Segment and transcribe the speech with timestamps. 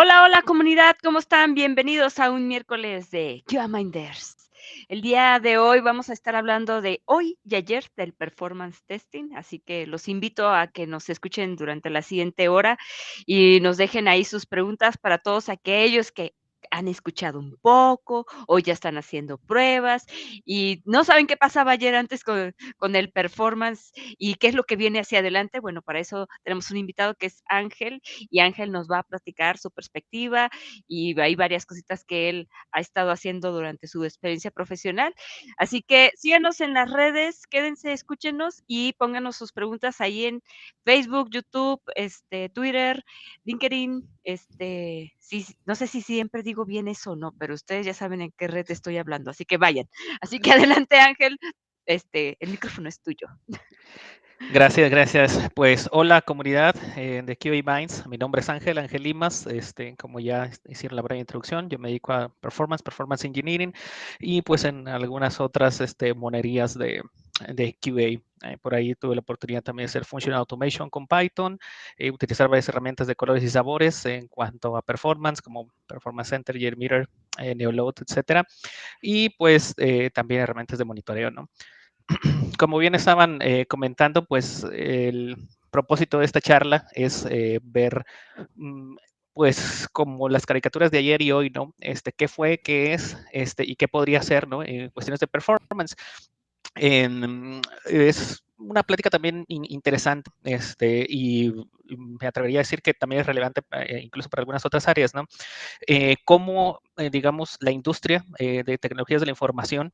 [0.00, 1.54] Hola, hola comunidad, ¿cómo están?
[1.54, 4.36] Bienvenidos a un miércoles de QA Minders.
[4.86, 9.34] El día de hoy vamos a estar hablando de hoy y ayer del performance testing,
[9.34, 12.78] así que los invito a que nos escuchen durante la siguiente hora
[13.26, 16.32] y nos dejen ahí sus preguntas para todos aquellos que
[16.70, 20.06] han escuchado un poco o ya están haciendo pruebas
[20.44, 22.54] y no saben qué pasaba ayer antes con,
[22.94, 25.60] el performance y qué es lo que viene hacia adelante.
[25.60, 28.00] Bueno, para eso tenemos un invitado que es Ángel
[28.30, 30.50] y Ángel nos va a platicar su perspectiva
[30.86, 35.14] y hay varias cositas que él ha estado haciendo durante su experiencia profesional.
[35.56, 40.42] Así que síganos en las redes, quédense, escúchenos y pónganos sus preguntas ahí en
[40.84, 43.04] Facebook, YouTube, este, Twitter,
[43.44, 47.94] LinkedIn, este, sí, no sé si siempre digo bien eso o no, pero ustedes ya
[47.94, 49.88] saben en qué red estoy hablando, así que vayan.
[50.20, 50.50] Así que
[50.86, 51.38] adelante, Ángel,
[51.86, 53.26] este, el micrófono es tuyo.
[54.40, 55.50] Gracias, gracias.
[55.54, 58.06] Pues hola comunidad eh, de QA Minds.
[58.06, 59.46] Mi nombre es Ángel, Ángel Limas.
[59.46, 63.74] Este, como ya hicieron la breve introducción, yo me dedico a Performance, Performance Engineering
[64.20, 67.02] y pues en algunas otras este, monerías de,
[67.48, 68.22] de QA.
[68.48, 71.58] Eh, por ahí tuve la oportunidad también de hacer Functional Automation con Python,
[71.96, 76.56] eh, utilizar varias herramientas de colores y sabores en cuanto a performance, como Performance Center,
[76.56, 77.08] JMeter,
[77.38, 78.46] eh, Neoload, etcétera.
[79.02, 81.50] Y pues eh, también herramientas de monitoreo, ¿no?
[82.58, 83.38] Como bien estaban
[83.68, 85.36] comentando, pues el
[85.70, 87.26] propósito de esta charla es
[87.62, 88.04] ver
[88.56, 88.96] mm,
[89.34, 91.72] pues como las caricaturas de ayer y hoy, ¿no?
[91.78, 94.64] Este, qué fue, qué es, este, y qué podría ser, ¿no?
[94.64, 95.94] En cuestiones de performance
[96.74, 101.54] es una plática también interesante este, y
[101.96, 105.26] me atrevería a decir que también es relevante eh, incluso para algunas otras áreas, ¿no?
[105.86, 109.92] Eh, cómo, eh, digamos, la industria de tecnologías de la información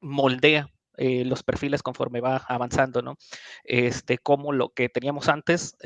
[0.00, 3.16] moldea los perfiles conforme va avanzando, ¿no?
[3.64, 5.76] Este, cómo lo que teníamos antes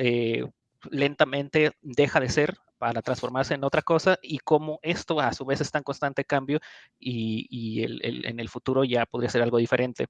[0.89, 5.61] lentamente deja de ser para transformarse en otra cosa y cómo esto a su vez
[5.61, 6.59] está en constante cambio
[6.99, 10.07] y, en el futuro ya podría ser algo diferente.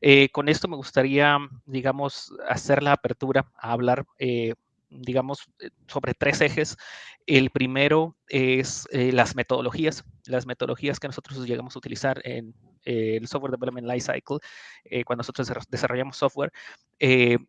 [0.00, 1.36] Eh, con esto me gustaría,
[1.66, 4.54] digamos, hacer la apertura a hablar eh,
[4.88, 6.78] digamos, eh, sobre tres ejes.
[7.26, 13.52] El primero es las metodologías, las metodologías que nosotros llegamos a utilizar en el Software
[13.52, 14.38] Development Lifecycle
[15.04, 16.52] cuando nosotros desarrollamos software.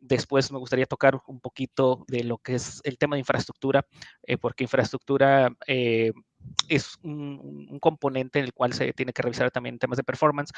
[0.01, 3.85] después me gustaría tocar un poquito de lo que es el tema de infraestructura,
[4.41, 5.50] porque infraestructura
[6.68, 10.51] es un, componente en el cual se tiene que revisar también temas de performance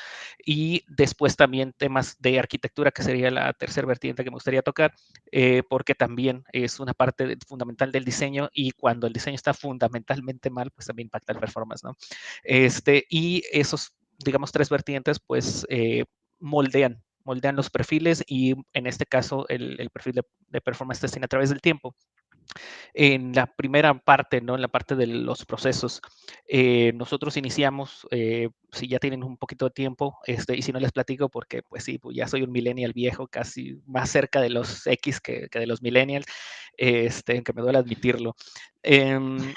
[0.45, 4.94] y después también temas de arquitectura, que sería la tercera vertiente que me gustaría tocar,
[5.31, 10.49] eh, porque también es una parte fundamental del diseño y cuando el diseño está fundamentalmente
[10.49, 11.97] mal, pues también impacta el performance, ¿no?
[12.44, 16.05] Este, y esos, digamos, tres vertientes, pues eh,
[16.39, 21.28] moldean moldean los perfiles y en este caso el, perfil de, de performance testing a
[21.28, 21.94] través del tiempo
[22.94, 24.56] en la primera parte, ¿no?
[24.56, 26.01] En la parte de los procesos.
[26.47, 30.79] Eh, nosotros iniciamos, eh, si ya tienen un poquito de tiempo, este, y si no
[30.79, 34.50] les platico, porque pues sí, pues ya soy un millennial viejo, casi más cerca de
[34.50, 36.25] los X que, de los millennials,
[36.77, 38.35] este, que me duele admitirlo.
[38.83, 39.53] Em,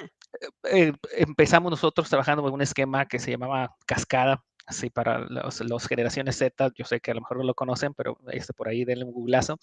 [0.65, 6.36] eh, empezamos nosotros trabajando con un esquema que se llamaba Cascada, así para los, generaciones
[6.38, 9.04] Z, yo sé que a lo mejor no lo conocen, pero este, por ahí denle
[9.04, 9.58] un googlazo.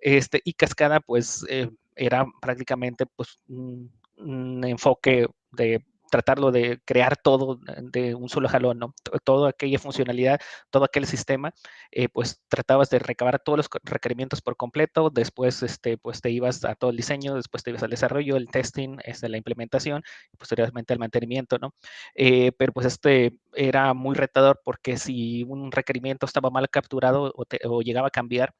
[0.00, 1.44] Este, y Cascada, pues,
[1.96, 3.90] era prácticamente pues, un,
[4.64, 8.94] enfoque de tratarlo de crear todo de un solo jalón, ¿no?
[9.24, 11.54] Toda aquella funcionalidad, todo aquel sistema,
[11.90, 16.66] eh, pues tratabas de recabar todos los requerimientos por completo, después este, pues te ibas
[16.66, 20.02] a todo el diseño, después te ibas al desarrollo, el testing, este, la implementación,
[20.36, 21.72] posteriormente al mantenimiento, ¿no?
[22.14, 27.44] Eh, pero pues este era muy retador porque si un requerimiento estaba mal capturado o,
[27.70, 28.54] o llegaba a cambiar,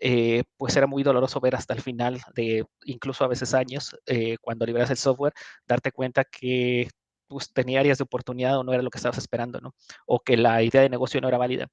[0.00, 4.36] eh, pues era muy doloroso ver hasta el final de incluso a veces años, eh,
[4.40, 5.32] cuando liberas el software,
[5.66, 6.88] darte cuenta que
[7.26, 9.74] pues, tenía áreas de oportunidad o no era lo que estabas esperando, ¿no?
[10.06, 11.68] O que la idea de negocio no era válida.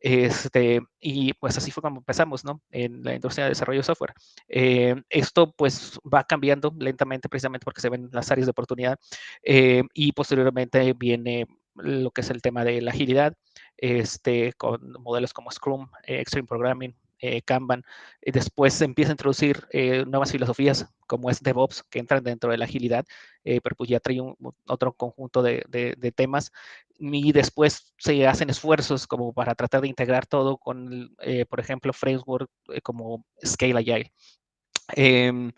[0.00, 2.62] Este, y pues así fue como empezamos, ¿no?
[2.70, 4.14] En la industria de desarrollo de software.
[4.48, 8.98] Eh, esto pues va cambiando lentamente precisamente porque se ven las áreas de oportunidad
[9.94, 13.34] y posteriormente viene lo que es el tema de la agilidad,
[13.76, 17.84] este, con modelos como Scrum, Extreme Programming, eh, Kanban.
[18.22, 22.50] Y después se empieza a introducir eh, nuevas filosofías como es DevOps, que entran dentro
[22.50, 23.04] de la agilidad,
[23.44, 24.18] eh, pero pues ya trae
[24.66, 25.64] otro conjunto de,
[26.14, 26.52] temas.
[26.98, 31.16] Y después se hacen esfuerzos como para tratar de integrar todo con,
[31.48, 32.50] por ejemplo, framework
[32.82, 34.12] como Scale Agile.
[34.94, 35.52] Em,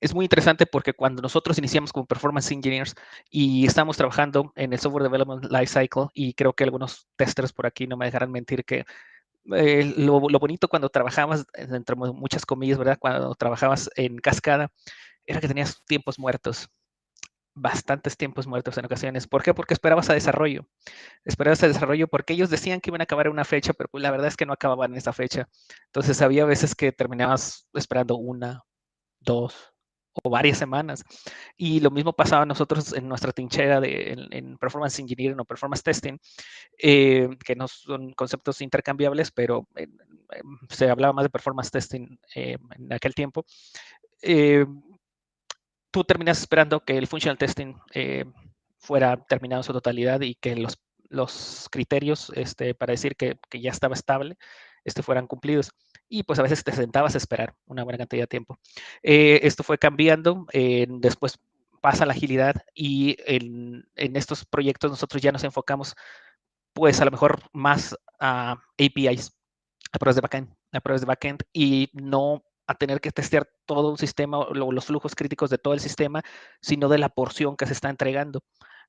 [0.00, 2.94] es muy interesante porque cuando nosotros iniciamos como Performance Engineers
[3.30, 7.86] y estamos trabajando en el Software Development Lifecycle, y creo que algunos testers por aquí
[7.86, 8.84] no me dejarán mentir que
[9.54, 12.98] eh, lo, bonito cuando trabajabas, entre muchas comillas, ¿verdad?
[12.98, 14.70] Cuando trabajabas en cascada,
[15.26, 16.68] era que tenías tiempos muertos.
[17.58, 19.26] bastantes tiempos muertos en ocasiones.
[19.26, 19.54] ¿Por qué?
[19.54, 20.66] Porque esperabas a desarrollo.
[21.24, 24.02] Esperabas a desarrollo porque ellos decían que iban a acabar en una fecha, pero pues
[24.02, 25.48] la verdad es que no acababan en esa fecha.
[25.86, 28.64] Entonces había veces que terminabas esperando una,
[29.20, 29.75] dos
[30.22, 31.04] o varias semanas.
[31.56, 36.18] Y lo mismo pasaba nosotros en nuestra trinchera de, en, Performance Engineering o Performance Testing,
[36.78, 39.68] eh, que no son conceptos intercambiables, pero
[40.68, 43.44] se hablaba más de Performance Testing eh, en aquel tiempo.
[44.22, 44.66] Eh,
[45.90, 48.24] tú terminas esperando que el functional testing eh,
[48.78, 50.78] fuera terminado en su totalidad y que los,
[51.08, 54.36] los criterios este, para decir que, que, ya estaba estable
[54.84, 55.72] este, fueran cumplidos.
[56.08, 58.58] Y pues a veces te sentabas a esperar una buena cantidad de tiempo.
[59.02, 61.38] Eh, esto fue cambiando, eh, después
[61.80, 65.94] pasa la agilidad y en, estos proyectos nosotros ya nos enfocamos
[66.72, 69.32] pues a lo mejor más a APIs,
[69.92, 73.90] a pruebas de backend, a pruebas de backend y no a tener que testear todo
[73.90, 76.22] un sistema, los flujos críticos de todo el sistema,
[76.60, 78.40] sino de la porción que se está entregando.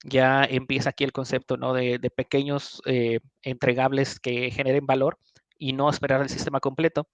[0.04, 1.74] Ya empieza aquí el concepto ¿no?
[1.74, 5.20] de, pequeños eh, entregables que generen valor
[5.60, 7.08] y no esperar el sistema completo.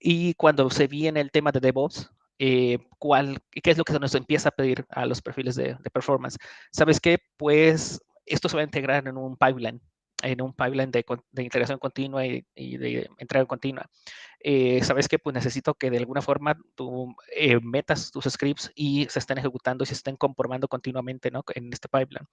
[0.00, 4.00] Y cuando se viene el tema de DevOps, eh, ¿cuál, ¿qué es lo que se
[4.00, 6.38] nos empieza a pedir a los perfiles de, de performance?
[6.70, 7.18] ¿Sabes qué?
[7.36, 9.80] Pues esto se va a integrar en un pipeline
[10.22, 11.04] en un pipeline de,
[11.42, 13.88] integración continua y, de entrega continua.
[14.40, 19.06] Eh, Sabes que pues necesito que de alguna forma tú eh, metas tus scripts y
[19.10, 21.44] se estén ejecutando y se estén conformando continuamente ¿no?
[21.54, 22.26] en este pipeline.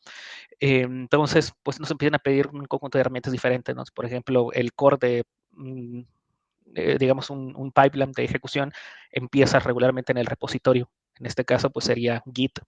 [0.60, 3.76] Eh, entonces, pues nos empiezan a pedir un conjunto de herramientas diferentes.
[3.76, 3.84] ¿no?
[3.94, 5.24] Por ejemplo, el core de...
[5.52, 6.02] Mm,
[6.98, 8.72] digamos, un, un, pipeline de ejecución
[9.12, 10.90] empieza regularmente en el repositorio
[11.20, 12.60] en este caso, pues sería Git,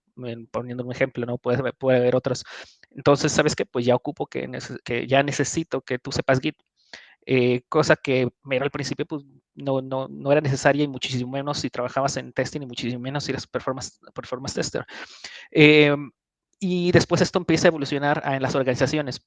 [0.51, 1.37] poniendo un ejemplo, ¿no?
[1.37, 2.45] Puede, puede haber otros.
[2.95, 3.65] Entonces, ¿sabes qué?
[3.65, 4.49] Pues ya ocupo que,
[4.83, 6.55] que ya necesito que tú sepas Git.
[7.27, 9.23] Eh, cosa que mira, al principio pues
[9.55, 13.23] no, no, no, era necesaria y muchísimo menos si trabajabas en testing y muchísimo menos
[13.23, 14.85] si eres performance, performance tester.
[15.51, 15.95] Eh,
[16.59, 19.21] y después esto empieza a evolucionar en las organizaciones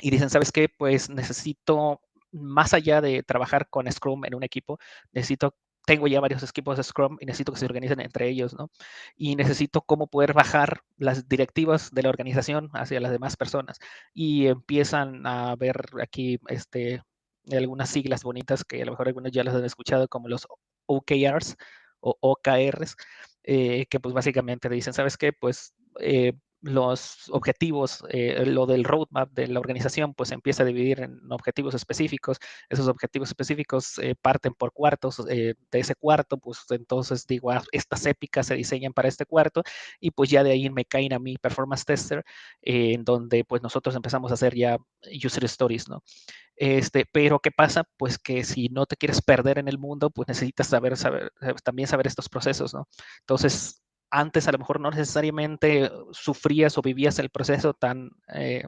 [0.00, 0.68] y dicen, ¿sabes qué?
[0.68, 2.00] Pues necesito,
[2.32, 4.78] más allá de trabajar con Scrum en un equipo,
[5.12, 8.70] necesito tengo ya varios equipos de Scrum y necesito que se organicen entre ellos, ¿no?
[9.16, 13.78] Y necesito cómo poder bajar las directivas de la organización hacia las demás personas.
[14.14, 17.02] Y empiezan a ver aquí este,
[17.50, 20.46] algunas siglas bonitas que a lo mejor algunos ya las han escuchado, como los
[20.86, 21.56] OKRs
[22.00, 22.96] o OKRs,
[23.44, 25.32] eh, que pues básicamente dicen, ¿sabes qué?
[25.32, 31.00] Pues eh, los objetivos, eh, lo del roadmap de la organización, pues empieza a dividir
[31.00, 32.38] en objetivos específicos.
[32.68, 35.22] Esos objetivos específicos eh, parten por cuartos.
[35.28, 39.62] Eh, de ese cuarto, pues entonces digo, ah, estas épicas se diseñan para este cuarto
[40.00, 42.24] y pues ya de ahí me caen a mi performance tester,
[42.62, 44.78] en donde pues nosotros empezamos a hacer ya
[45.24, 46.02] user stories, ¿no?
[46.56, 47.84] Este, pero ¿qué pasa?
[47.96, 51.32] Pues que si no te quieres perder en el mundo, pues necesitas saber, saber,
[51.64, 52.88] también saber estos procesos, ¿no?
[53.20, 53.82] Entonces,
[54.12, 58.64] antes a lo mejor no necesariamente sufrías o vivías el proceso tan eh,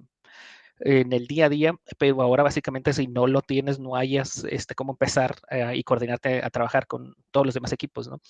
[0.81, 4.75] en el día a día, pero ahora básicamente si no lo tienes, no hayas este,
[4.75, 8.21] cómo empezar eh, y coordinarte a trabajar con todos los demás equipos, ¿no?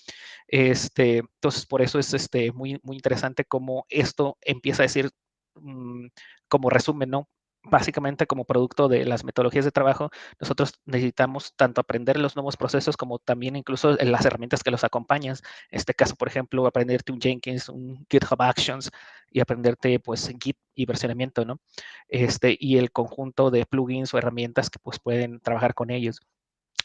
[0.48, 5.10] Este, entonces, por eso es este, muy, muy interesante cómo esto empieza a decir,
[5.54, 6.08] mm,
[6.48, 7.28] como resumen, ¿no?
[7.64, 12.96] Básicamente como producto de las metodologías de trabajo, nosotros necesitamos tanto aprender los nuevos procesos
[12.96, 15.36] como también incluso las herramientas que los acompañan.
[15.70, 18.90] En este caso, por ejemplo, aprenderte un Jenkins, un GitHub Actions
[19.30, 21.60] y aprenderte pues Git y versionamiento, ¿no?
[22.08, 26.20] Este, y el conjunto de plugins o herramientas que pues pueden trabajar con ellos.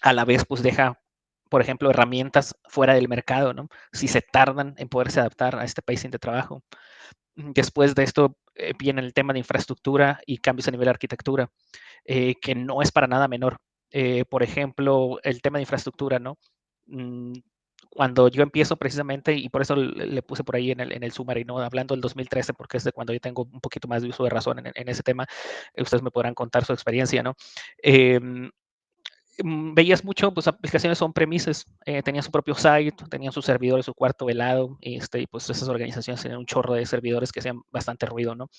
[0.01, 0.99] A la vez, pues deja
[1.49, 3.69] por ejemplo, herramientas fuera del mercado, ¿no?
[3.91, 6.63] Si se tardan en poderse adaptar a este pacing de trabajo.
[7.41, 11.49] Después de esto eh, viene el tema de infraestructura y cambios a nivel de arquitectura,
[12.03, 13.57] eh, que no es para nada menor.
[13.91, 16.37] Eh, por ejemplo, el tema de infraestructura, ¿no?
[16.87, 17.33] Mm,
[17.89, 21.45] cuando yo empiezo precisamente, y por eso le, puse por ahí en el, en summary.
[21.49, 24.29] Hablando del 2013, porque es de cuando yo tengo un poquito más de uso de
[24.29, 25.25] razón en, en ese tema,
[25.77, 27.35] ustedes me podrán contar su experiencia, ¿no?
[29.43, 33.85] Mm, veías mucho, pues aplicaciones son premises, eh, tenían su propio site, tenían sus servidores,
[33.85, 37.61] su cuarto velado, este, y pues esas organizaciones tenían un chorro de servidores que hacían
[37.71, 38.49] bastante ruido, ¿no?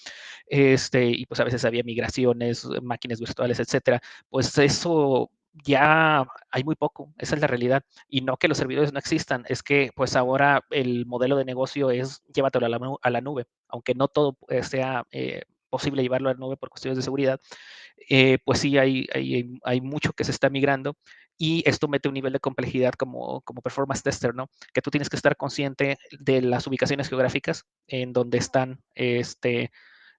[0.47, 4.01] Este, y pues a veces había migraciones, máquinas virtuales, etcétera.
[4.31, 5.31] Pues eso
[5.65, 7.83] ya hay muy poco, esa es la realidad.
[8.09, 11.91] Y no que los servidores no existan, es que pues ahora el modelo de negocio
[11.91, 16.29] es llévatelo a la, a la nube, aunque no todo eh, sea eh, posible llevarlo
[16.29, 17.41] a la nube por cuestiones de seguridad,
[18.09, 20.97] eh, pues sí hay, hay, hay, mucho que se está migrando
[21.39, 24.49] y esto mete un nivel de complejidad como, como performance tester, ¿no?
[24.75, 29.71] Que tú tienes que estar consciente de las ubicaciones geográficas en donde están este,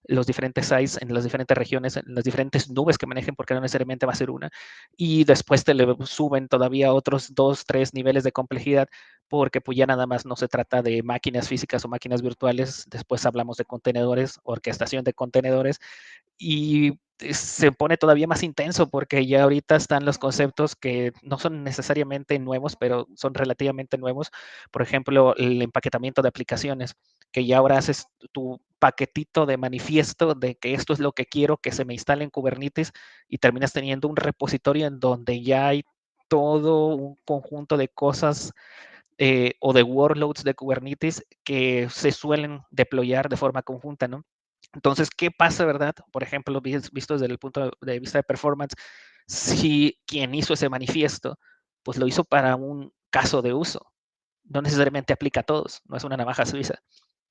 [0.06, 3.62] los diferentes sites en las diferentes regiones, en las diferentes nubes que manejen, porque no
[3.62, 4.50] necesariamente va a ser una.
[4.98, 8.88] Y después te le suben todavía otros dos, tres niveles de complejidad,
[9.28, 12.86] porque pues ya nada más no se trata de máquinas físicas o máquinas virtuales.
[12.90, 15.80] Después hablamos de contenedores, orquestación de contenedores.
[16.38, 17.00] Y
[17.32, 22.40] se pone todavía más intenso porque ya ahorita están los conceptos que no son necesariamente
[22.40, 24.32] nuevos, pero son relativamente nuevos.
[24.72, 26.96] Por ejemplo, el empaquetamiento de aplicaciones,
[27.32, 31.58] que ya ahora haces tu paquetito de manifiesto de que esto es lo que quiero
[31.58, 32.94] que se me instale en Kubernetes
[33.28, 35.84] y terminas teniendo un repositorio en donde ya hay
[36.28, 38.54] todo un conjunto de cosas
[39.18, 44.24] eh, o de workloads de Kubernetes que se suelen deployar de forma conjunta, ¿no?
[44.74, 45.96] Entonces, ¿qué pasa, verdad?
[46.12, 48.76] Por ejemplo, visto desde el punto de vista de performance,
[49.28, 51.38] si quien hizo ese manifiesto,
[51.84, 53.92] pues lo hizo para un caso de uso,
[54.46, 56.76] no necesariamente aplica a todos, no es una navaja suiza,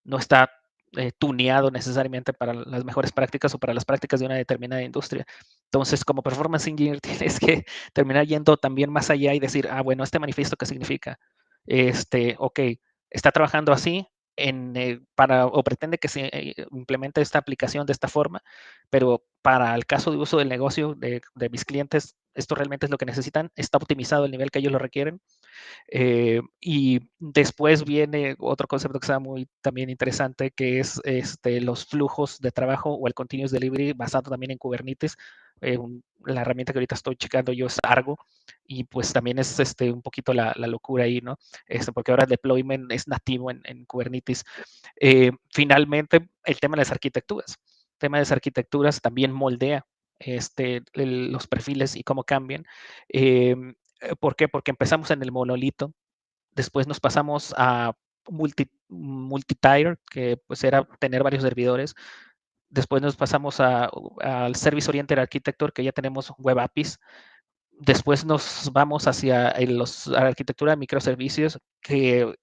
[0.05, 0.51] no está
[0.97, 5.25] eh, tuneado necesariamente para las mejores prácticas o para las prácticas de una determinada industria.
[5.67, 10.05] Entonces, como performance engineer, tienes que terminar yendo también más allá y decir, ah, bueno,
[10.05, 11.19] este manifiesto, ¿qué significa?
[11.67, 12.61] Este, ok,
[13.11, 14.07] está trabajando así,
[14.41, 18.43] eh, para, o pretende que se eh, implemente esta aplicación de esta forma,
[18.89, 22.99] pero para el caso de uso del negocio de, mis clientes, esto realmente es lo
[22.99, 25.21] que necesitan, está optimizado el nivel que ellos lo requieren.
[25.89, 31.87] Eh, y después viene otro concepto que está muy también interesante, que es este, los
[31.87, 35.17] flujos de trabajo o el continuous delivery basado también en Kubernetes.
[35.61, 38.19] la herramienta que ahorita estoy checando yo es Argo
[38.65, 41.39] y pues también es este, un poquito la, la locura ahí, ¿no?
[41.67, 44.45] Este, porque ahora el deployment es nativo en, en Kubernetes.
[45.01, 47.59] Eh, finalmente, el tema de las arquitecturas.
[47.95, 49.87] El tema de las arquitecturas también moldea
[50.21, 52.65] este, los perfiles y cómo cambian.
[53.09, 53.57] Eh,
[54.19, 54.49] ¿Por qué?
[54.49, 55.93] Porque empezamos en el monolito,
[56.53, 57.95] después nos pasamos a
[58.29, 61.95] multi, multi-tier, que pues era tener varios servidores,
[62.69, 66.99] después nos pasamos al Service Oriented Architecture, que ya tenemos web APIs,
[67.73, 72.35] después nos vamos hacia la arquitectura de microservicios, que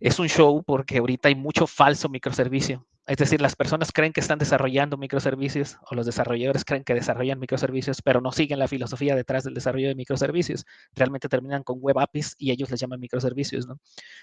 [0.00, 2.86] es un show porque ahorita hay mucho falso microservicio.
[3.06, 7.40] Es decir, las personas creen que están desarrollando microservicios o los desarrolladores creen que desarrollan
[7.40, 10.64] microservicios, pero no siguen la filosofía detrás del desarrollo de microservicios.
[10.94, 13.66] Realmente terminan con web APIs y ellos les llaman microservicios.
[13.66, 13.80] ¿no?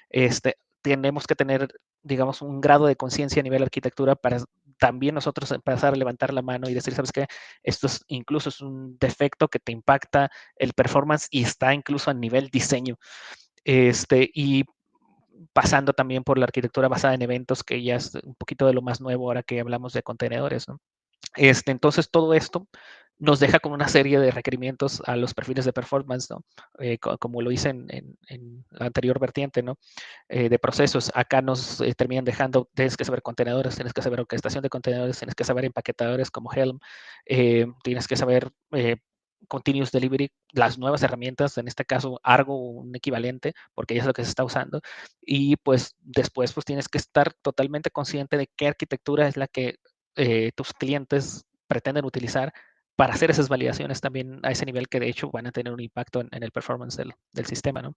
[0.09, 1.67] Este, tenemos que tener,
[2.03, 4.43] digamos, un grado de conciencia a nivel arquitectura para
[4.79, 7.27] también nosotros empezar a levantar la mano y decir, ¿sabes qué?
[7.63, 12.13] Esto es, incluso es un defecto que te impacta el performance y está incluso a
[12.13, 12.97] nivel diseño.
[13.65, 14.63] Este, y
[15.53, 18.81] pasando también por la arquitectura basada en eventos, que ya es un poquito de lo
[18.81, 20.67] más nuevo ahora que hablamos de contenedores.
[20.67, 20.79] ¿no?
[21.35, 22.67] Este, entonces, todo esto
[23.19, 26.41] nos deja con una serie de requerimientos a los perfiles de performance, ¿no?
[26.79, 28.17] Eh, como lo hice en,
[28.71, 29.77] la anterior vertiente, ¿no?
[30.29, 31.11] Eh, de procesos.
[31.13, 35.19] Acá nos eh, terminan dejando, tienes que saber contenedores, tienes que saber orquestación de contenedores,
[35.19, 36.79] tienes que saber empaquetadores como Helm,
[37.83, 38.51] tienes que saber
[39.47, 44.23] Continuous Delivery, las nuevas herramientas, en este caso Argo, un equivalente, porque es lo que
[44.23, 44.81] se está usando.
[45.21, 49.77] Y pues después pues tienes que estar totalmente consciente de qué arquitectura es la que
[50.55, 52.51] tus clientes pretenden utilizar
[52.99, 55.79] para hacer esas validaciones también a ese nivel que de hecho van a tener un
[55.79, 57.95] impacto en, el performance del, sistema, ¿no?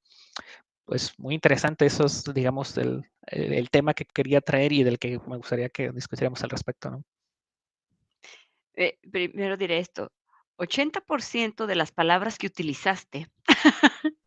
[0.84, 5.18] Pues muy interesante eso es, digamos, el, el, tema que quería traer y del que
[5.26, 7.04] me gustaría que discutiéramos al respecto, ¿no?
[8.74, 10.12] Eh, primero diré esto,
[10.58, 13.28] 80% de las palabras que utilizaste.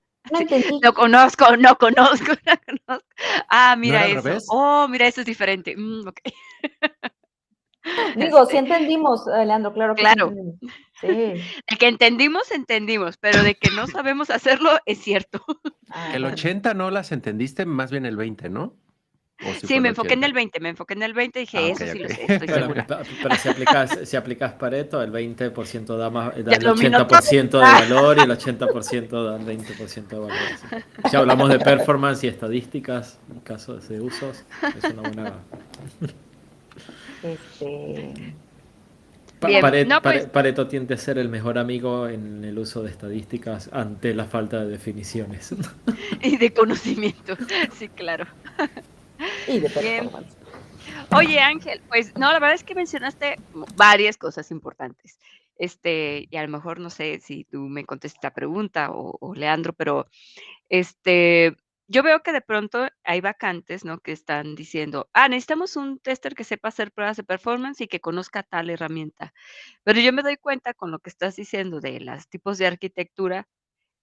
[0.82, 3.08] No, conozco, no conozco, no conozco.
[3.50, 4.38] Ah, mira eso.
[4.50, 5.76] Oh, mira, eso es diferente.
[5.78, 6.34] Mm, okay.
[8.16, 10.34] Digo, sí este entendimos, eh, Leandro, claro que claro.
[11.00, 11.08] Sí.
[11.08, 15.46] El que entendimos, entendimos, pero de que no sabemos hacerlo es cierto.
[15.92, 18.76] Ah, el 80 no las entendiste, más bien el 20, ¿no?
[19.66, 21.86] Sí, me enfoqué en el 20, me enfoqué en el 20 y dije, ah, eso
[21.92, 22.88] sí lo sé, estoy pero, segura.
[22.88, 28.18] Pero, si, aplicas, si aplicas Pareto, el 20% da, más, da el 80% de valor
[28.18, 30.38] y el 80% da el 20% de valor.
[31.10, 34.44] Si hablamos de performance y estadísticas, en caso de usos,
[34.78, 35.34] es una buena...
[37.24, 38.36] Este...
[39.40, 44.26] Pues Pareto tiende a ser el mejor amigo en el uso de estadísticas ante la
[44.26, 45.54] falta de definiciones.
[46.22, 47.36] y de conocimiento,
[47.78, 48.26] sí, claro.
[49.48, 50.36] Y de performance.
[51.12, 53.38] Oye, Ángel, pues no, la verdad es que mencionaste
[53.76, 55.20] varias cosas importantes.
[55.58, 59.34] Este, y a lo mejor no sé si tú me contestas la pregunta o, o
[59.34, 60.08] Leandro, pero
[60.68, 61.56] este,
[61.88, 64.00] yo veo que de pronto hay vacantes, ¿no?
[64.00, 68.02] Que están diciendo, ah, necesitamos un tester que sepa hacer pruebas de performance y que
[68.02, 69.34] conozca tal herramienta.
[69.84, 73.48] Pero yo me doy cuenta con lo que estás diciendo de los tipos de arquitectura,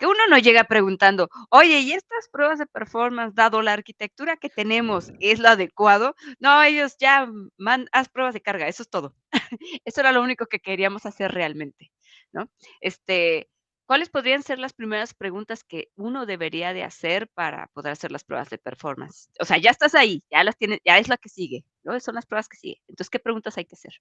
[0.03, 4.49] que uno no llega preguntando, oye, ¿y estas pruebas de performance, dado la arquitectura que
[4.49, 6.17] tenemos, es lo adecuado?
[6.41, 9.15] No, ellos ya, man, haz pruebas de carga, eso es todo.
[9.85, 11.93] eso era lo único que queríamos hacer realmente,
[12.33, 12.51] ¿no?
[12.81, 13.49] Este,
[13.87, 18.25] ¿Cuáles podrían ser las primeras preguntas que uno debería de hacer para poder hacer las
[18.25, 19.31] pruebas de performance?
[19.39, 22.01] O sea, ya estás ahí, ya las tienes, ya es la que sigue, ¿no?
[22.01, 22.83] Son las pruebas que siguen.
[22.89, 23.93] Entonces, ¿qué preguntas hay que hacer?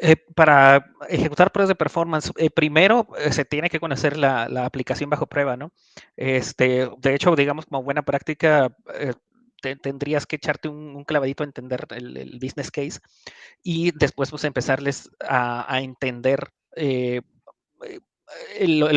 [0.00, 5.10] Eh, para ejecutar pruebas de performance, eh, primero eh, se tiene que conocer la, aplicación
[5.10, 5.72] bajo prueba, ¿no?
[6.16, 8.74] Este, de hecho, digamos, como buena práctica,
[9.82, 13.00] tendrías que echarte un, clavadito a entender el, business case
[13.62, 17.22] y después pues empezarles a, entender el,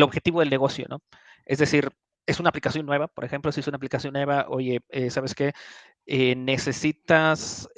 [0.02, 1.00] objetivo del negocio, ¿no?
[1.46, 1.90] Es decir,
[2.26, 5.52] es una aplicación nueva, por ejemplo, si es una aplicación nueva, oye, ¿sabes qué?
[6.06, 7.68] necesitas,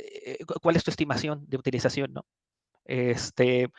[0.62, 2.24] ¿cuál es tu estimación de utilización, no?
[2.84, 3.70] Este,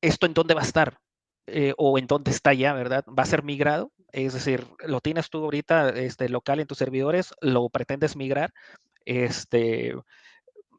[0.00, 0.98] ¿esto en dónde va a estar?
[1.46, 3.04] Eh, o en dónde está ya, ¿verdad?
[3.06, 3.90] ¿Va a ser migrado?
[4.12, 8.52] Es decir, lo tienes tú ahorita este, local en tus servidores, lo pretendes migrar.
[9.06, 9.94] Este,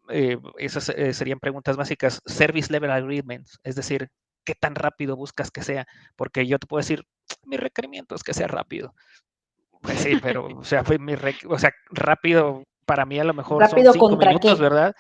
[0.10, 2.22] eh, esas eh, serían preguntas básicas.
[2.26, 4.10] Service Level Agreements, es decir,
[4.44, 5.88] ¿qué tan rápido buscas que sea?
[6.16, 7.06] Porque yo te puedo decir,
[7.46, 8.94] mi requerimiento es que sea rápido.
[9.82, 11.16] Pues sí, pero, o sea, mi
[11.48, 14.96] o sea, rápido para mí a lo mejor rápido son cinco minutos, ¿verdad?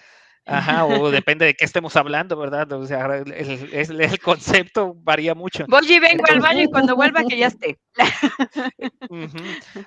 [0.50, 2.72] Ajá, o depende de qué estemos hablando, ¿verdad?
[2.74, 5.66] O sea, el, el, concepto varía mucho.
[5.68, 7.80] Voy y vengo al baño y cuando vuelva que ya esté.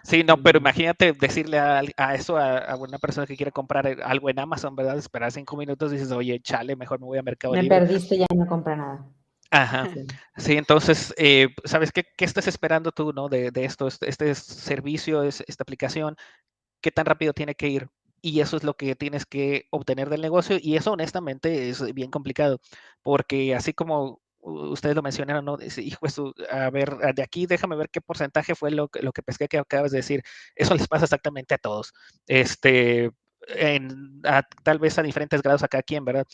[0.02, 1.82] Sí, no, pero imagínate decirle a,
[2.14, 4.98] eso a, una persona que quiere comprar algo en Amazon, ¿verdad?
[4.98, 8.26] Esperar cinco minutos y dices, oye, chale, mejor me voy a Mercado Me perdiste, ya
[8.34, 9.06] no compra nada.
[9.50, 9.88] Ajá.
[10.36, 13.28] Sí, entonces, eh, ¿sabes qué, qué, estás esperando tú, no?
[13.28, 16.16] De, de esto, este, este servicio, esta aplicación,
[16.80, 17.88] ¿qué tan rápido tiene que ir?
[18.22, 22.10] Y eso es lo que tienes que obtener del negocio y eso honestamente es bien
[22.10, 22.60] complicado
[23.02, 25.58] porque así como ustedes lo mencionaron, ¿no?
[25.76, 26.06] Hijo,
[26.50, 29.92] a ver, de aquí déjame ver qué porcentaje fue lo, lo que pesqué que acabas
[29.92, 30.22] de decir.
[30.56, 31.92] Eso les pasa exactamente a todos.
[32.26, 33.10] Este,
[33.48, 34.20] en,
[34.62, 36.26] tal vez a diferentes grados a cada quien, ¿verdad?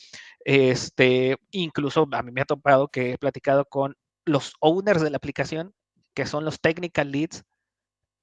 [0.45, 5.19] Este, incluso a mí me ha topado que he platicado con los owners de la
[5.19, 5.75] aplicación,
[6.15, 7.45] que son los technical leads,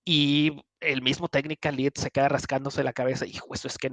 [0.06, 3.90] y el mismo technical lead se queda rascándose la cabeza, hijo, eso es que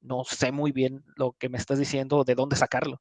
[0.00, 3.00] no, sé muy bien lo que me estás diciendo, de dónde sacarlo.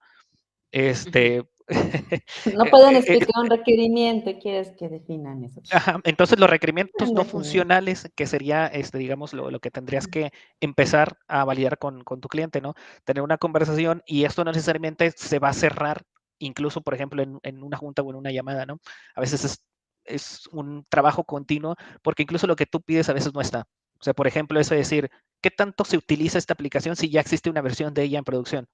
[0.71, 1.43] Este,
[2.57, 5.61] no pueden eh, eh, explicar un requerimiento, quieres que definan eso.
[6.03, 11.45] entonces los requerimientos no funcionales, que sería, este, digamos, lo, que tendrías que empezar a
[11.45, 12.73] validar con, tu cliente, ¿no?
[13.05, 16.03] Tener una conversación y esto no necesariamente se va a cerrar,
[16.39, 18.79] incluso, por ejemplo, en, en una junta o en una llamada, ¿no?
[19.15, 19.63] A veces es
[20.05, 23.67] es un trabajo continuo, porque incluso lo que tú pides a veces no está.
[23.99, 25.09] O sea, por ejemplo, eso de decir,
[25.41, 28.67] ¿qué tanto se utiliza esta aplicación si ya existe una versión de ella en producción?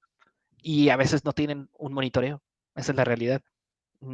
[0.61, 2.41] Y a veces no tienen un monitoreo.
[2.75, 3.41] Esa es la realidad.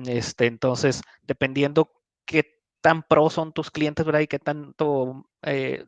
[0.08, 1.92] Este, entonces, dependiendo
[2.26, 4.22] qué tan pro son tus clientes, ¿verdad?
[4.22, 5.86] Y qué tanto eh,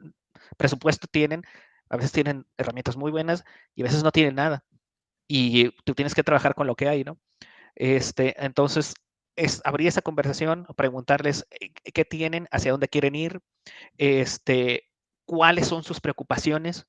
[0.57, 1.43] presupuesto tienen,
[1.89, 3.43] a veces tienen herramientas muy buenas
[3.75, 4.63] y a veces no tienen nada.
[5.27, 7.19] Y tú tienes que trabajar con lo que hay, ¿no?
[7.75, 8.95] Este, entonces,
[9.37, 13.41] es abrir esa conversación, preguntarles eh, qué tienen, hacia dónde quieren ir,
[13.97, 14.85] este,
[15.25, 16.87] cuáles son sus preocupaciones.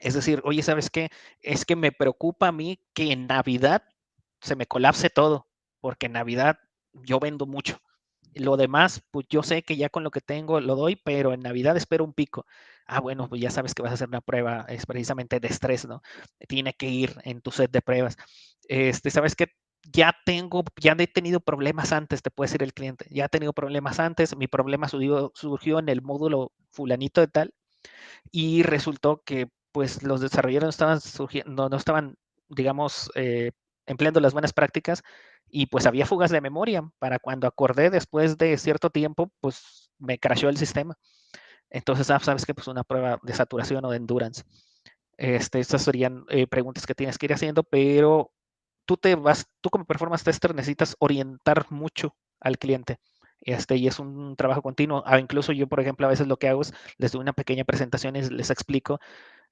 [0.00, 1.10] Es decir, oye, ¿sabes qué?
[1.40, 3.82] Es que me preocupa a mí que en Navidad
[4.40, 5.48] se me colapse todo,
[5.80, 6.58] porque en Navidad
[6.92, 7.78] yo vendo mucho.
[8.34, 11.40] Lo demás, pues yo sé que ya con lo que tengo lo doy, pero en
[11.40, 12.46] Navidad espero un pico.
[12.86, 15.86] Ah, bueno, pues ya sabes que vas a hacer una prueba, es precisamente de estrés,
[15.86, 16.02] ¿no?
[16.48, 18.16] Tiene que ir en tu set de pruebas.
[18.68, 19.48] Este, ¿sabes qué?
[19.92, 23.52] Ya tengo, ya he tenido problemas antes, te puede decir el cliente, ya he tenido
[23.52, 27.54] problemas antes, mi problema surgió, surgió en el módulo fulanito de tal
[28.30, 32.16] y resultó que pues los desarrolladores no estaban surgiendo, no estaban,
[32.48, 33.52] digamos, eh,
[33.86, 35.02] empleando las buenas prácticas
[35.48, 40.18] y pues había fugas de memoria para cuando acordé después de cierto tiempo, pues me
[40.18, 40.96] crashó el sistema.
[41.70, 44.44] Entonces, ah, sabes que pues una prueba de saturación o de endurance.
[45.16, 48.32] Este, estas serían eh, preguntas que tienes que ir haciendo, pero
[48.86, 52.98] tú te vas, tú como performance tester necesitas orientar mucho al cliente.
[53.40, 55.02] Este, y es un trabajo continuo.
[55.04, 57.64] Ah, incluso yo, por ejemplo, a veces lo que hago es les doy una pequeña
[57.64, 59.00] presentación y les explico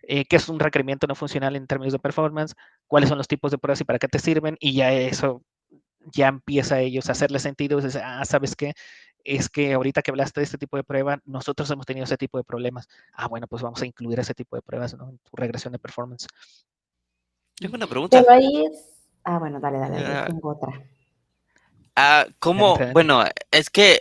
[0.03, 2.55] eh, qué es un requerimiento no funcional en términos de performance,
[2.87, 5.43] cuáles son los tipos de pruebas y para qué te sirven, y ya eso
[6.12, 7.79] ya empieza a ellos a hacerle sentido.
[7.79, 8.73] Es ah, ¿sabes qué?
[9.25, 12.38] Es que ahorita que hablaste de este tipo de prueba, nosotros hemos tenido ese tipo
[12.38, 12.88] de problemas.
[13.12, 16.27] Ah, bueno, pues vamos a incluir ese tipo de pruebas en tu regresión de performance.
[17.57, 18.23] Tengo una pregunta.
[18.23, 20.25] Pero ahí es Ah, bueno, dale, dale, ah.
[20.27, 20.83] tengo otra.
[21.97, 22.79] Ah, ¿cómo?
[22.93, 24.01] Bueno, es que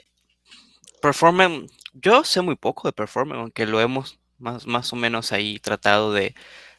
[1.02, 5.60] performance, yo sé muy poco de performance, aunque lo hemos más, más o menos ahí
[5.60, 6.34] tratado de,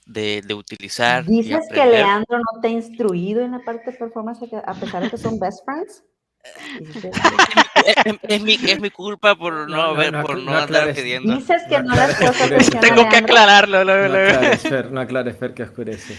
[0.07, 1.25] de, utilizar.
[1.25, 5.11] ¿Dices que Leandro no te ha instruido en la parte de performance a pesar de
[5.11, 6.05] que son best friends?
[8.29, 11.37] es, mi, es mi culpa por no, haber, por no, andar pidiendo.
[11.37, 13.85] Dices que no, las cosas Tengo que aclararlo.
[13.85, 16.17] No, aclares, Fer, no aclares, Fer, que oscurece.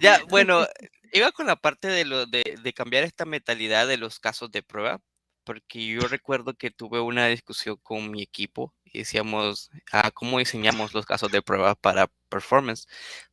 [0.00, 0.66] Ya, bueno,
[1.14, 4.62] iba con la parte de, lo, de, de cambiar esta mentalidad de los casos de
[4.62, 5.00] prueba,
[5.44, 10.94] porque yo recuerdo que tuve una discusión con mi equipo y decíamos, ah, ¿cómo diseñamos
[10.94, 12.86] los casos de prueba para performance?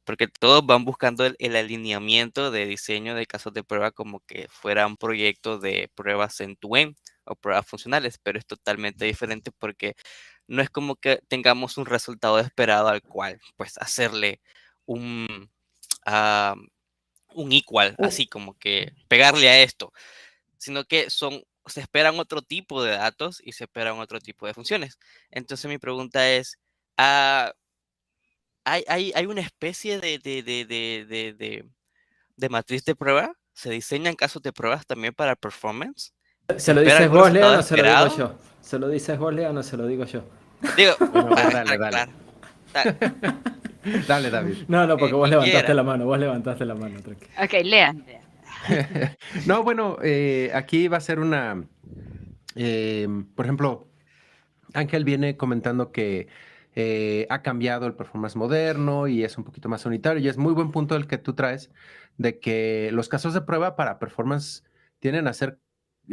[0.03, 4.47] Porque todos van buscando el, el, alineamiento de diseño de casos de prueba como que
[4.49, 9.51] fuera un proyecto de pruebas en tu end o pruebas funcionales, pero es totalmente diferente
[9.51, 9.95] porque
[10.47, 14.41] no es como que tengamos un resultado esperado al cual pues hacerle
[14.85, 15.49] un,
[16.07, 16.55] uh,
[17.33, 19.91] un equal, así como que pegarle a esto,
[20.57, 24.53] sino que son, se esperan otro tipo de datos y se esperan otro tipo de
[24.53, 24.97] funciones.
[25.29, 26.59] Entonces mi pregunta es,
[26.97, 27.51] uh,
[28.63, 31.05] ¿hay, hay, hay, una especie de, de, de,
[31.37, 31.65] de,
[32.35, 33.33] de matriz de prueba?
[33.53, 36.13] ¿Se diseñan casos de pruebas también para performance?
[36.57, 38.35] ¿Se lo dices vos, Leo, o no se lo digo yo?
[38.61, 40.23] ¿Se lo dices vos, Leo, o no se lo digo yo?
[40.75, 42.11] Digo, bueno, dale, dale.
[42.73, 42.95] dale.
[44.07, 44.65] Dale, David.
[44.67, 46.99] No, no, porque vos levantaste la mano, vos levantaste la mano.
[47.01, 47.31] Tranquilo.
[47.43, 48.05] Ok, lean.
[49.45, 51.63] no, bueno, eh, aquí va a ser una,
[52.55, 53.87] eh, por ejemplo,
[54.73, 56.27] Ángel viene comentando que
[56.75, 60.53] eh, ha cambiado el performance moderno y es un poquito más unitario y es muy
[60.53, 61.69] buen punto el que tú traes
[62.17, 64.63] de que los casos de prueba para performance
[64.99, 65.59] tienen a ser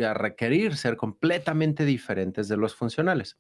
[0.05, 3.39] a requerir ser completamente diferentes de los funcionales,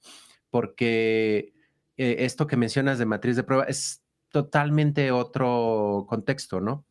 [0.50, 1.52] porque
[1.96, 6.84] esto que mencionas de matriz de prueba es totalmente otro contexto, ¿no?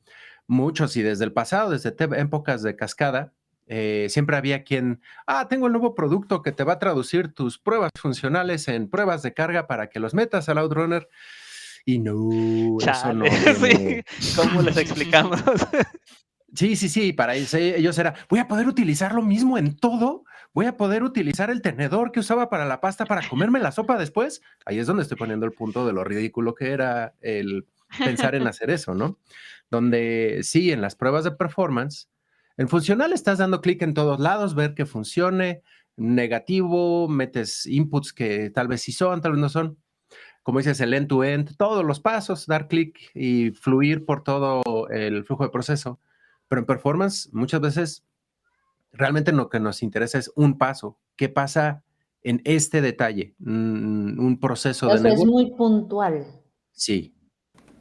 [0.48, 3.34] Muchos y desde el pasado, desde épocas de cascada,
[3.68, 7.60] eh, siempre había quien, ah, tengo el nuevo producto que te va a traducir tus
[7.60, 11.10] pruebas funcionales en pruebas de carga para que los metas al Outrunner.
[11.86, 13.26] Y no, eso no.
[14.36, 15.42] ¿Cómo les explicamos?
[16.54, 20.66] Sí, sí, sí, para ellos era, voy a poder utilizar lo mismo en todo, voy
[20.66, 24.42] a poder utilizar el tenedor que usaba para la pasta para comerme la sopa después.
[24.66, 27.68] Ahí es donde estoy poniendo el punto de lo ridículo que era el
[28.04, 29.20] pensar en hacer eso, ¿no?
[29.70, 32.10] Donde sí, en las pruebas de performance,
[32.56, 35.64] en funcional estás dando clic en todos lados, ver que funcione,
[35.98, 39.78] negativo, metes inputs que tal vez sí son, tal vez no son.
[40.44, 45.44] Como dices, el end-to-end, todos los pasos, dar clic y fluir por todo el flujo
[45.44, 46.00] de proceso.
[46.48, 48.06] Pero en performance, muchas veces
[48.92, 50.98] realmente lo que nos interesa es un paso.
[51.16, 51.84] ¿Qué pasa
[52.24, 53.36] en este detalle?
[53.40, 56.26] Un, un proceso Eso de es muy puntual.
[56.72, 57.14] Sí.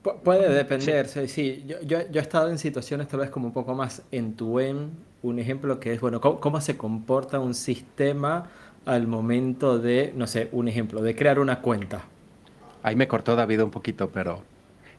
[0.03, 1.29] Pu puede depender, sí.
[1.29, 1.65] sí.
[1.67, 4.61] Yo, yo, yo, he estado en situaciones tal vez como un poco más en tu
[4.61, 4.91] en
[5.23, 8.51] un ejemplo que es, bueno, ¿cómo, cómo se comporta un sistema
[8.87, 12.05] al momento de, no sé, un ejemplo, de crear una cuenta.
[12.83, 14.45] Ahí me cortó David un poquito, pero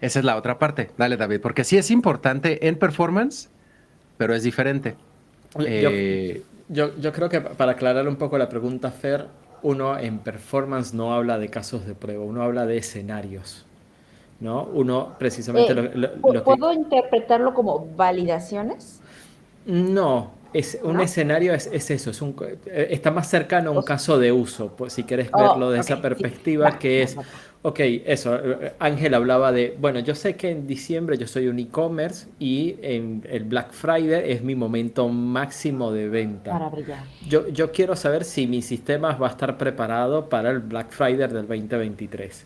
[0.01, 0.91] esa es la otra parte.
[0.97, 3.49] Dale, David, porque sí es importante en performance,
[4.17, 4.95] pero es diferente.
[5.59, 9.27] Eh, yo, yo, creo que para aclarar un poco la pregunta, Fer,
[9.63, 13.65] uno en performance no habla de casos de prueba, uno habla de escenarios.
[14.39, 14.63] ¿no?
[14.73, 15.71] Uno precisamente...
[15.71, 16.75] Eh, lo, lo, lo ¿Puedo que...
[16.75, 19.01] interpretarlo como validaciones?
[19.65, 21.01] No, es, un ¿No?
[21.01, 24.93] escenario es, es, eso, es un, está más cercano a un caso de uso, pues,
[24.93, 26.77] si quieres verlo oh, de okay, esa perspectiva, sí.
[26.79, 27.17] que es,
[27.67, 28.39] ok, eso,
[28.79, 33.25] Ángel hablaba de, bueno, yo sé que en diciembre yo soy un e-commerce y en
[33.29, 36.51] el Black Friday es mi momento máximo de venta.
[36.51, 37.03] Para brillar.
[37.27, 41.27] Yo, yo quiero saber si mi sistema va a estar preparado para el Black Friday
[41.27, 42.45] del 2023.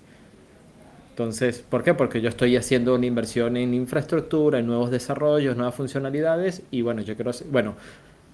[1.11, 1.93] Entonces, ¿por qué?
[1.93, 7.03] Porque yo estoy haciendo una inversión en infraestructura, en nuevos desarrollos, nuevas funcionalidades y bueno,
[7.03, 7.75] yo quiero, bueno,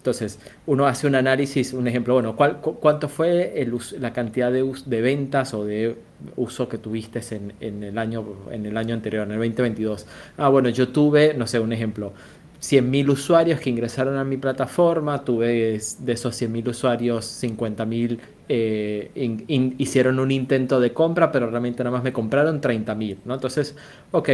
[0.08, 4.50] entonces uno hace un análisis, un ejemplo, bueno, ¿cuál, cu ¿cuánto fue el, la cantidad
[4.50, 5.98] de, de, ventas o de
[6.38, 10.06] uso que tuviste en, en, el año, en el año anterior, en el 2022?
[10.38, 12.14] Ah, bueno, yo tuve, no sé, un ejemplo,
[12.62, 19.44] 100.000 usuarios que ingresaron a mi plataforma, tuve de esos 100.000 usuarios, 50.000 eh, in,
[19.48, 23.34] in, hicieron un intento de compra, pero realmente nada más me compraron 30.000, ¿no?
[23.36, 23.76] Entonces,
[24.12, 24.30] ok,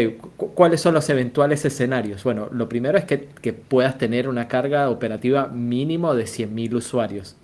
[0.54, 2.24] ¿cuáles son los eventuales escenarios?
[2.24, 7.36] Bueno, lo primero es que, que puedas tener una carga operativa mínimo de 100.000 usuarios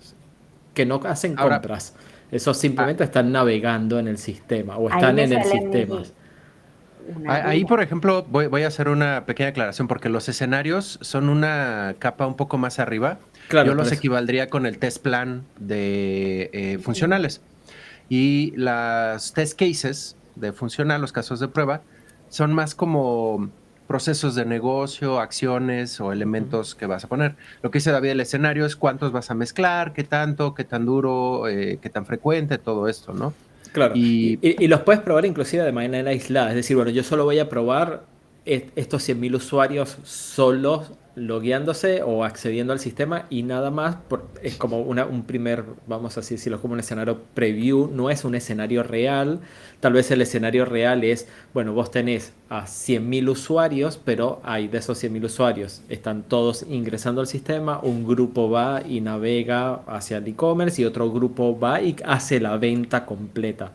[0.74, 1.94] que no hacen Ahora, compras.
[2.30, 6.02] Esos simplemente ah, están navegando en el sistema o están en el sistema.
[7.26, 11.94] Ahí, por ejemplo, voy, voy, a hacer una pequeña aclaración porque los escenarios son una
[11.98, 13.18] capa un poco más arriba.
[13.48, 17.40] Claro, Yo los equivaldría con el test plan de eh, funcionales.
[18.08, 21.82] Y las test cases de funcional, los casos de prueba,
[22.28, 23.50] son más como
[23.86, 27.34] procesos de negocio, acciones o elementos que vas a poner.
[27.60, 30.86] Lo que dice David, el escenario es cuántos vas a mezclar, qué tanto, qué tan
[30.86, 33.34] duro, eh, qué tan frecuente, todo esto, ¿no?
[33.72, 33.94] Claro.
[33.94, 36.50] Y, y, y, los puedes probar inclusive de manera aislada.
[36.50, 38.04] Es decir, bueno, yo solo voy a probar
[38.44, 43.96] estos 100.000 usuarios solos logueándose o accediendo al sistema y nada más.
[44.42, 48.34] es como una, un primer, vamos a decirlo, como un escenario preview, no es un
[48.34, 49.40] escenario real.
[49.80, 54.78] Tal vez el escenario real es, bueno, vos tenés a 100.000 usuarios, pero hay de
[54.78, 60.28] esos 100.000 usuarios, están todos ingresando al sistema, un grupo va y navega hacia el
[60.28, 63.72] e-commerce y otro grupo va y hace la venta completa.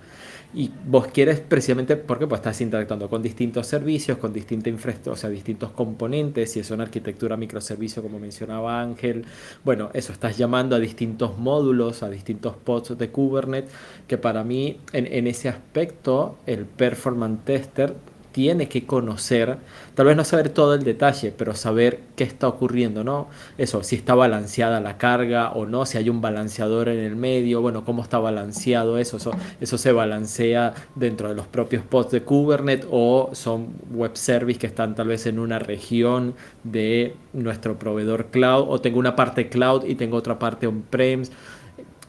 [0.58, 5.18] Y vos quieres precisamente porque pues, estás interactuando con distintos servicios, con distinta infraestructura, o
[5.18, 9.26] sea, distintos componentes, si es una arquitectura microservicio como mencionaba Ángel,
[9.66, 13.70] bueno, eso, estás llamando a distintos módulos, a distintos pods de Kubernetes,
[14.08, 17.94] que para mí en, en ese aspecto el performance tester
[18.36, 19.60] tiene que conocer,
[19.94, 23.30] tal vez no saber todo el detalle, pero saber qué está ocurriendo, ¿no?
[23.58, 27.62] Eso, si está balanceada la carga o no, si hay un balanceador en el medio,
[27.62, 29.20] bueno, cómo está balanceado eso,
[29.62, 34.68] eso, se balancea dentro de los propios pods de Kubernetes o son web services que
[34.68, 39.86] están tal vez en una región de nuestro proveedor cloud o tengo una parte cloud
[39.86, 41.32] y tengo otra parte on-premise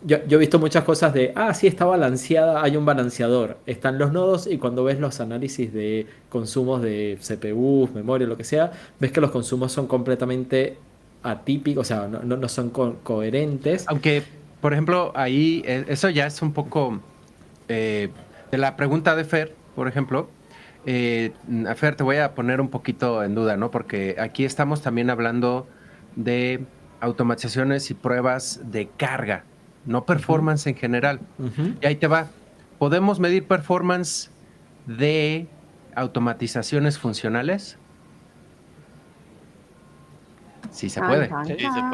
[0.06, 3.58] yo, he visto muchas cosas de, ah, sí, está balanceada, hay un balanceador.
[3.66, 8.44] Están los nodos y cuando ves los análisis de consumos de CPU, memoria, lo que
[8.44, 10.78] sea, ves que los consumos son completamente
[11.24, 13.84] atípicos, o sea, no, no, son coherentes.
[13.88, 14.22] Aunque,
[14.60, 17.00] por ejemplo, ahí eh, eso ya es un poco
[17.68, 18.10] eh,
[18.52, 20.28] de la pregunta de Fer, por ejemplo.
[20.84, 21.32] Eh,
[21.74, 23.72] Fer, te voy a poner un poquito en duda, ¿no?
[23.72, 25.66] Porque aquí estamos también hablando
[26.14, 26.64] de
[27.00, 29.42] automatizaciones y pruebas de carga
[29.86, 31.20] no performance en general.
[31.80, 32.26] Y ahí te va.
[32.78, 34.30] ¿Podemos medir performance
[34.86, 35.46] de
[35.94, 37.78] automatizaciones funcionales?
[40.70, 41.30] Sí se puede.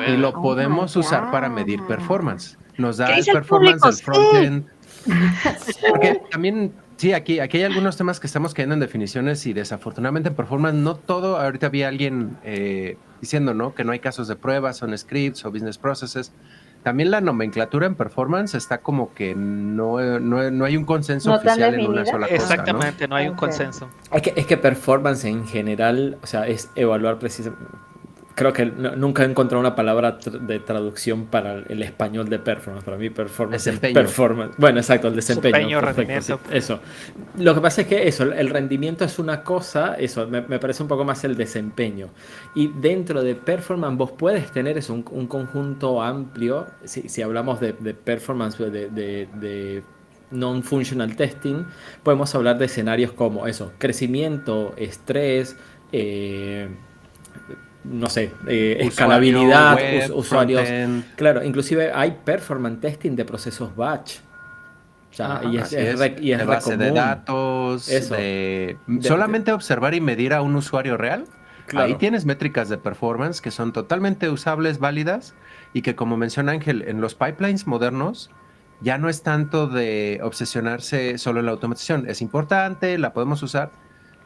[0.09, 2.59] Y lo podemos usar para medir performance.
[2.79, 4.67] Nos da el performance del frontend.
[5.89, 10.31] Porque también, sí, aquí, aquí hay algunos temas que estamos cayendo en definiciones y desafortunadamente
[10.31, 13.75] en performance no todo, ahorita había alguien eh, diciendo, ¿no?
[13.75, 16.33] Que no hay casos de pruebas, son scripts o business processes
[16.83, 21.87] también la nomenclatura en performance está como que no, no, hay un consenso oficial en
[21.87, 22.35] una sola cosa.
[22.35, 23.89] Exactamente, no, hay un consenso.
[24.13, 27.65] Es que, es que performance en general, o sea, es evaluar precisamente
[28.35, 32.85] creo que nunca he encontrado una palabra de traducción para el español de performance.
[32.85, 34.55] Para mí, performance es performance.
[34.59, 35.81] Bueno, exacto, el desempeño.
[35.81, 36.41] rendimiento.
[36.51, 36.81] eso.
[37.39, 40.89] Lo que pasa es que eso, el rendimiento es una cosa, eso, me, parece un
[40.89, 42.09] poco más el desempeño.
[42.55, 46.67] Y dentro de performance, vos puedes tener eso, un, conjunto amplio.
[46.85, 49.83] Si, hablamos de, performance, de, de
[50.33, 51.65] non-functional testing,
[52.03, 55.57] podemos hablar de escenarios como eso, crecimiento, estrés,
[55.93, 56.69] eh,
[57.85, 60.69] no sé, eh, escalabilidad, usuarios.
[61.17, 64.19] Claro, inclusive hay performance testing de procesos batch.
[65.11, 67.91] O sea, y es, de base de datos,
[69.03, 71.25] solamente observar y medir a un usuario real.
[71.75, 75.35] Ahí tienes métricas de performance que son totalmente usables, válidas
[75.73, 78.31] y que como menciona Ángel, en los pipelines modernos
[78.81, 82.09] ya no es tanto de obsesionarse solo en la automatización.
[82.09, 83.71] Es importante, la podemos usar,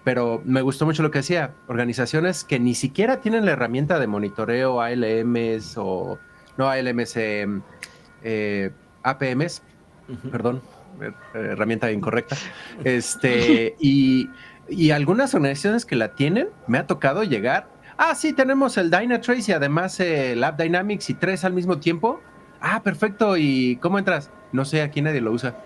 [0.06, 4.06] pero me gustó mucho lo que decía, organizaciones que ni siquiera tienen la herramienta de
[4.06, 6.20] monitoreo ALMs o
[6.56, 7.60] no ALMs, em,
[8.22, 8.70] eh,
[9.02, 9.62] APMs,
[10.30, 10.62] perdón,
[11.02, 12.36] eh, herramienta incorrecta,
[12.84, 14.30] este, y,
[14.68, 17.66] y, algunas organizaciones que la tienen, me ha tocado llegar,
[17.98, 22.20] ah, sí, tenemos el Dynatrace y además el App Dynamics y tres al mismo tiempo,
[22.60, 24.30] ah, perfecto, ¿y cómo entras?
[24.52, 25.56] No sé, aquí nadie lo usa.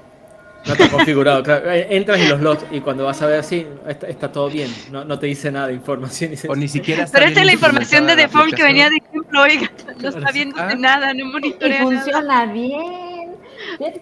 [0.67, 1.43] No está configurado.
[1.71, 4.71] Eh, entras y los logs y cuando vas a ver así, está, todo bien.
[4.91, 6.33] No, no, te dice nada de información.
[6.49, 9.43] O ni siquiera está Pero esta es la información de default que venía de ejemplo.
[9.43, 10.75] Oiga, no está viendo ah.
[10.77, 11.83] nada, no monitorea.
[11.83, 13.37] Y funciona bien.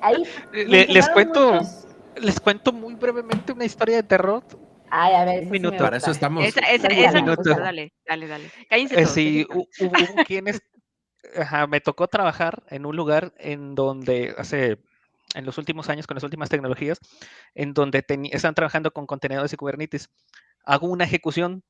[0.01, 1.61] Ahí, les cuento.
[2.17, 4.43] Les cuento muy brevemente una historia de terror.
[4.91, 5.77] Ay, a ver, un minuto.
[5.77, 6.45] Para eso estamos.
[6.45, 8.51] Esa, esa, esa me gusta, dale, dale, dale.
[8.69, 9.07] Cállense eh.
[9.07, 10.61] Sí, hubo quienes.
[11.37, 14.79] Ajá, me tocó trabajar en un lugar en donde hace
[15.35, 16.99] en los últimos años con las últimas tecnologías,
[17.55, 20.11] en donde están trabajando con contenedores y Kubernetes.
[20.65, 21.63] Hago una ejecución,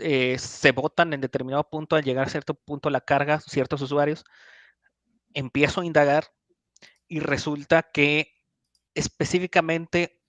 [0.00, 4.24] eh, se botan en determinado punto, al llegar a cierto punto la carga, ciertos usuarios,
[5.34, 6.24] empiezo a indagar
[7.08, 8.32] y resulta que
[8.94, 10.20] específicamente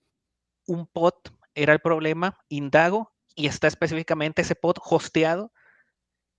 [0.66, 1.14] un pod
[1.54, 5.52] era el problema, indago y está específicamente ese pod hosteado,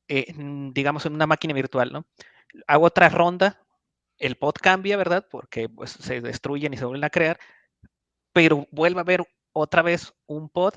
[0.08, 2.06] digamos, en una máquina virtual, ¿no?
[2.68, 3.62] Hago otra ronda,
[4.18, 5.26] el pod cambia, ¿verdad?
[5.30, 7.40] Porque pues, se destruyen y se vuelven a crear,
[8.34, 10.76] pero vuelve a haber otra vez un pod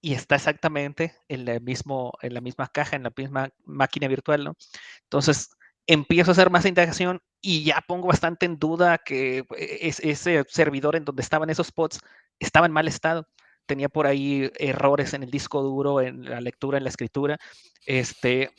[0.00, 4.44] y está exactamente en, el mismo, en la misma caja, en la misma máquina virtual,
[4.44, 4.56] ¿no?
[5.04, 5.50] Entonces,
[5.86, 11.04] empiezo a hacer más indagación y ya pongo bastante en duda que ese servidor en
[11.04, 12.00] donde estaban esos pods
[12.38, 13.28] estaba en mal estado.
[13.66, 17.38] tenía por ahí errores en el disco duro, en la lectura, en la escritura.
[17.84, 18.50] Este,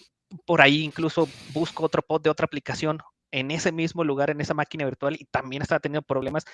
[0.46, 3.00] por ahí incluso busco otro pod de otra aplicación
[3.32, 6.46] en ese mismo lugar, en esa máquina virtual, y también estaba teniendo problemas.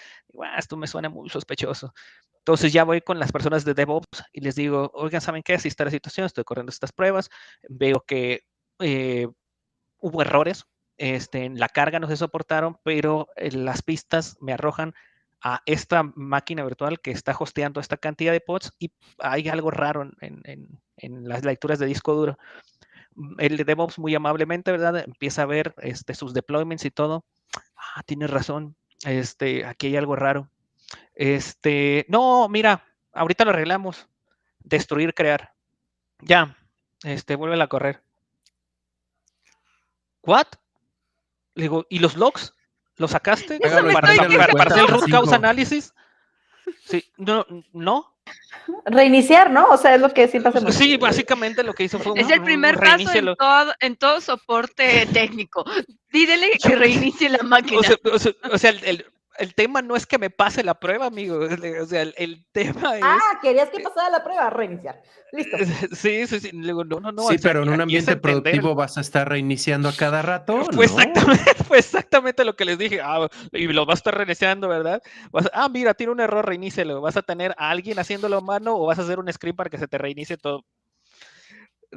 [0.44, 1.94] Ah, esto me suena muy sospechoso.
[2.40, 5.54] Entonces ya voy con las personas de DevOps y les digo, oigan, ¿saben qué?
[5.54, 7.30] Así está la situación, estoy corriendo estas pruebas,
[7.70, 8.42] veo que
[8.80, 9.28] eh,
[10.00, 10.66] hubo errores,
[10.98, 14.94] este, en la carga no se soportaron, pero eh, las pistas me arrojan
[15.42, 20.10] a esta máquina virtual que está hosteando esta cantidad de pods y hay algo raro
[20.22, 22.38] en, las lecturas de disco duro.
[23.38, 24.98] El de DevOps muy amablemente, ¿verdad?
[24.98, 27.26] Empieza a ver este, sus deployments y todo.
[27.76, 28.76] Ah, tienes razón.
[29.06, 30.50] Este, aquí hay algo raro.
[31.16, 34.08] Este, no, mira, ahorita lo arreglamos.
[34.60, 35.54] Destruir, crear.
[36.20, 36.58] Ya,
[37.04, 38.02] este, vuelve a correr.
[40.22, 40.48] ¿What?
[41.56, 42.56] Le digo, ¿y los logs?
[42.96, 43.60] ¿Los sacaste?
[43.60, 45.94] ¿Para, hacer el root cause análisis?
[46.86, 48.13] Sí, no, no.
[48.86, 49.68] Reiniciar, ¿no?
[49.68, 50.60] O sea, es lo que sí pasa.
[50.72, 54.22] Sí, básicamente lo que hizo fue un Es el primer paso en todo, en todo
[54.22, 55.66] soporte técnico.
[56.12, 57.82] Dídele que reinicie la máquina.
[58.52, 59.06] O sea, el, el
[59.56, 61.40] tema no es que me pase la prueba, amigo.
[61.84, 63.04] O sea, el, tema es.
[63.04, 65.02] Ah, querías que pasara la prueba, reiniciar.
[65.32, 65.58] Listo.
[65.96, 66.52] Sí, sí, sí.
[66.54, 67.28] no, no, no.
[67.30, 70.66] Sí, pero en un ambiente productivo vas a estar reiniciando a cada rato.
[70.72, 73.02] Fue, exactamente, fue exactamente lo que les dije.
[73.02, 75.02] Ah, y lo vas a estar reiniciando, ¿verdad?
[75.54, 77.02] ah, mira, tiene un error, reinícialo.
[77.02, 79.70] ¿Vas a tener a alguien haciéndolo a mano o vas a hacer un script para
[79.70, 80.66] que se te reinicie todo?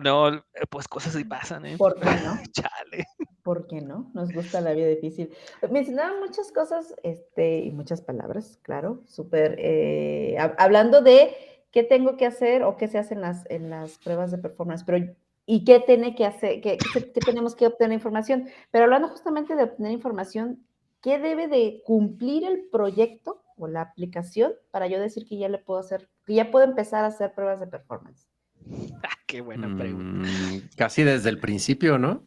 [0.02, 1.76] No, eh, pues cosas sí pasan, ¿eh?
[1.76, 2.38] ¿Por qué no?
[2.52, 3.04] Chale.
[3.42, 4.10] ¿Por qué no?
[4.14, 5.32] Nos gusta la vida difícil.
[5.70, 9.56] Mencionaban muchas cosas este, y muchas palabras, claro, súper.
[9.58, 11.34] Eh, hablando de
[11.70, 14.82] qué tengo que hacer o qué se hace en las, en las pruebas de performance,
[14.84, 15.14] pero
[15.46, 18.48] y qué tiene que hacer, qué, qué tenemos que obtener información.
[18.72, 20.66] Pero hablando justamente de obtener información,
[21.00, 25.58] ¿qué debe de cumplir el proyecto o la aplicación para yo decir que ya le
[25.58, 28.28] puedo hacer, que ya puedo empezar a hacer pruebas de performance?
[29.26, 30.28] Qué buena pregunta.
[30.28, 32.22] Mm, casi desde el principio, ¿no?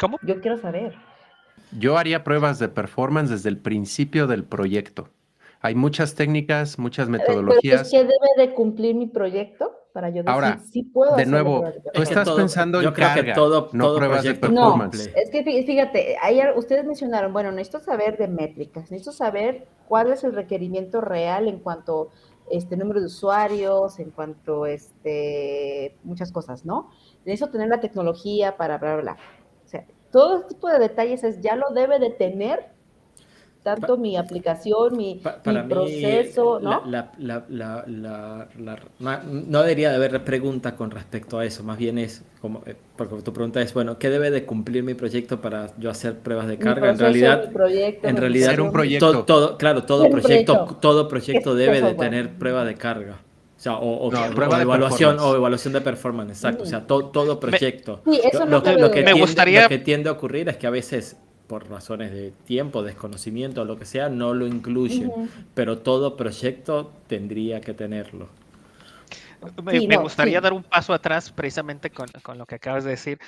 [0.00, 0.18] ¿Cómo?
[0.22, 0.96] Yo quiero saber.
[1.78, 5.08] Yo haría pruebas de performance desde el principio del proyecto.
[5.60, 7.90] Hay muchas técnicas, muchas metodologías.
[7.90, 11.16] ¿Qué debe de cumplir mi proyecto para yo decir Ahora, si puedo?
[11.16, 15.10] De nuevo, tú estás pensando en carga, todo, no pruebas de performance.
[15.10, 16.16] No, es que fíjate,
[16.56, 21.60] ustedes mencionaron, bueno, necesito saber de métricas, necesito saber cuál es el requerimiento real en
[21.60, 22.10] cuanto
[22.50, 26.90] este número de usuarios, en cuanto este muchas cosas, ¿no?
[27.24, 29.16] Necesito tener la tecnología para bla, bla, bla.
[29.64, 32.74] O sea, todo este tipo de detalles es ya lo debe de tener
[33.64, 35.20] tanto mi aplicación, mi,
[35.68, 36.82] proceso, ¿no?
[39.24, 43.22] no debería de haber pregunta con respecto a eso, más bien es como, eh, porque
[43.22, 46.58] tu pregunta es, bueno, ¿qué debe de cumplir mi proyecto para yo hacer pruebas de
[46.58, 46.90] carga?
[46.90, 47.44] en realidad,
[48.02, 49.24] en realidad, un proyecto.
[49.24, 53.16] Todo, claro, todo proyecto, todo proyecto debe de tener prueba de carga.
[53.56, 54.12] O sea, o,
[54.60, 56.64] evaluación, o evaluación de performance, exacto.
[56.64, 58.02] O sea, todo proyecto.
[58.04, 59.62] lo, que, me gustaría...
[59.62, 63.64] lo que tiende a ocurrir es que a veces por razones de tiempo, desconocimiento o
[63.64, 65.10] lo que sea, no lo incluyen,
[65.54, 68.28] pero todo proyecto tendría que tenerlo.
[69.62, 73.18] Me, gustaría dar un paso atrás precisamente con, lo que acabas de decir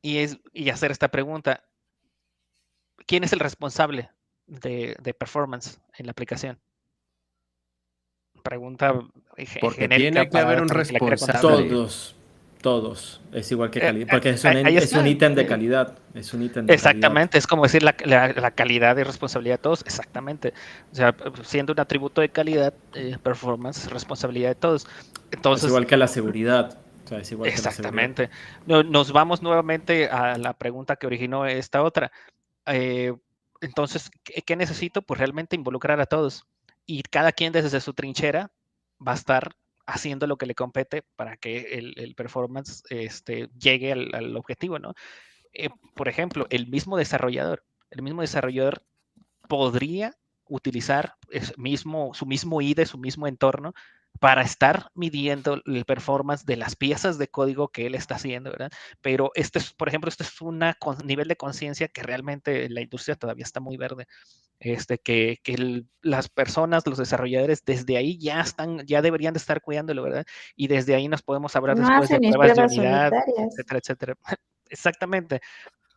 [0.00, 1.64] y, es, y hacer esta pregunta.
[3.06, 4.10] ¿Quién es el responsable
[4.46, 6.60] de, de performance en la aplicación?
[8.42, 8.94] Pregunta
[9.60, 11.68] Porque tiene que haber un responsable.
[11.68, 12.14] Todos,
[12.60, 14.44] todos, es igual que eh, calidad, porque es
[14.92, 15.98] un, ítem de calidad.
[16.14, 20.52] Es un ítem Exactamente, es como decir la, calidad y responsabilidad de todos, exactamente.
[20.92, 24.86] O sea, siendo un atributo de calidad, eh, performance, responsabilidad de todos.
[25.30, 26.78] Entonces, es igual que la seguridad.
[27.44, 28.30] exactamente.
[28.66, 32.10] Nos vamos nuevamente a la pregunta que originó esta otra.
[32.66, 33.14] Eh,
[33.60, 34.10] entonces,
[34.44, 35.02] ¿qué necesito?
[35.02, 36.44] Pues realmente involucrar a todos.
[36.86, 38.50] Y cada quien desde su trinchera
[39.06, 39.52] va a estar
[39.88, 44.92] haciendo lo que le compete para que el, performance este, llegue al, objetivo, ¿no?
[45.54, 48.82] Eh, por ejemplo, el mismo desarrollador, el mismo desarrollador
[49.48, 51.14] podría utilizar
[51.56, 53.72] mismo, su mismo IDE, su mismo entorno
[54.20, 58.70] para estar midiendo el performance de las piezas de código que él está haciendo, ¿verdad?
[59.00, 60.60] Pero este es, por ejemplo, este es un
[61.04, 64.06] nivel de conciencia que realmente la industria todavía está muy verde.
[64.60, 69.60] Este, que, que las personas, los desarrolladores, desde ahí ya están, ya deberían de estar
[69.60, 70.26] cuidándolo, ¿verdad?
[70.56, 74.14] Y desde ahí nos podemos hablar después de pruebas, de unidad, etcétera, etcétera.
[74.68, 75.40] Exactamente.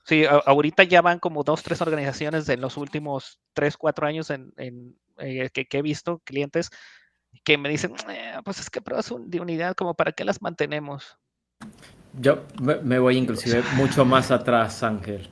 [0.06, 4.54] Sí, ahorita ya van como dos, tres organizaciones en los últimos tres, cuatro años en,
[4.58, 6.72] en eh, que, que, he visto clientes
[7.44, 11.18] que me dicen, eh, pues es que pruebas de unidad, como para qué las mantenemos.
[12.20, 15.30] Yo me voy inclusive mucho más atrás, Ángel.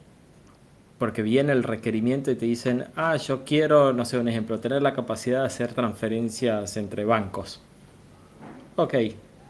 [0.97, 4.81] porque viene el requerimiento y te dicen, ah, yo quiero, no sé, un ejemplo, tener
[4.81, 7.61] la capacidad de hacer transferencias entre bancos.
[8.75, 8.95] Ok,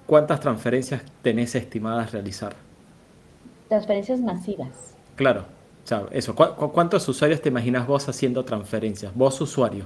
[0.06, 2.56] ¿cuántas transferencias tenés estimadas realizar?
[3.68, 4.96] Transferencias masivas.
[5.16, 5.42] Claro,
[5.84, 9.14] o sea, eso, ¿cuántos usuarios te imaginas vos haciendo transferencias?
[9.16, 9.86] Vos usuario.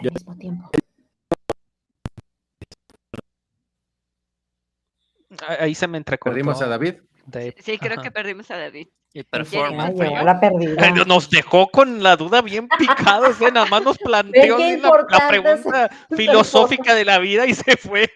[0.00, 0.70] Al mismo tiempo.
[5.58, 6.34] Ahí se me entrecortó.
[6.34, 6.94] ¿Perdimos a David?
[7.62, 8.88] Sí, creo que perdimos a David.
[11.06, 17.04] Nos dejó con la duda bien picada, nada más nos planteó la, pregunta filosófica de
[17.04, 18.10] la vida y se fue.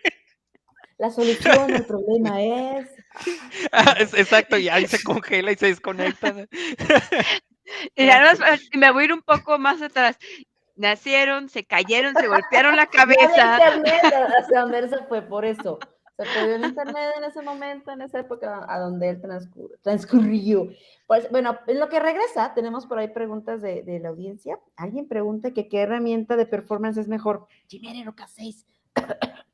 [0.98, 2.88] La solución al problema es.
[3.72, 6.46] Ah, exacto, y ahí se congela y se desconecta.
[7.96, 8.38] y además,
[8.74, 10.16] me voy a ir un poco más atrás.
[10.76, 13.74] Nacieron, se cayeron, se golpearon la cabeza.
[13.74, 15.80] Internet, se fue por eso
[16.18, 19.22] se perdió el internet en ese momento, en esa época a donde él
[19.82, 20.68] transcurrió.
[21.06, 24.58] Pues bueno, en lo que regresa, tenemos por ahí preguntas de, de la audiencia.
[24.76, 27.46] Alguien pregunta que qué herramienta de performance es mejor.
[27.68, 28.64] Chimere K6.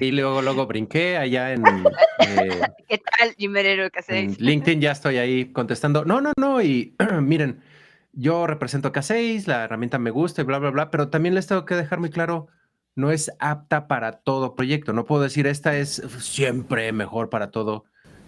[0.00, 1.62] Y luego, luego brinqué allá en.
[1.64, 4.38] Eh, ¿Qué tal, Jimerero K6?
[4.38, 6.04] LinkedIn ya estoy ahí contestando.
[6.04, 6.60] No, no, no.
[6.60, 7.62] Y miren,
[8.12, 11.64] yo represento K6, la herramienta me gusta y bla, bla, bla, pero también les tengo
[11.64, 12.48] que dejar muy claro
[12.96, 14.92] no es apta para todo proyecto.
[14.92, 17.84] No puedo decir esta es siempre mejor para todo,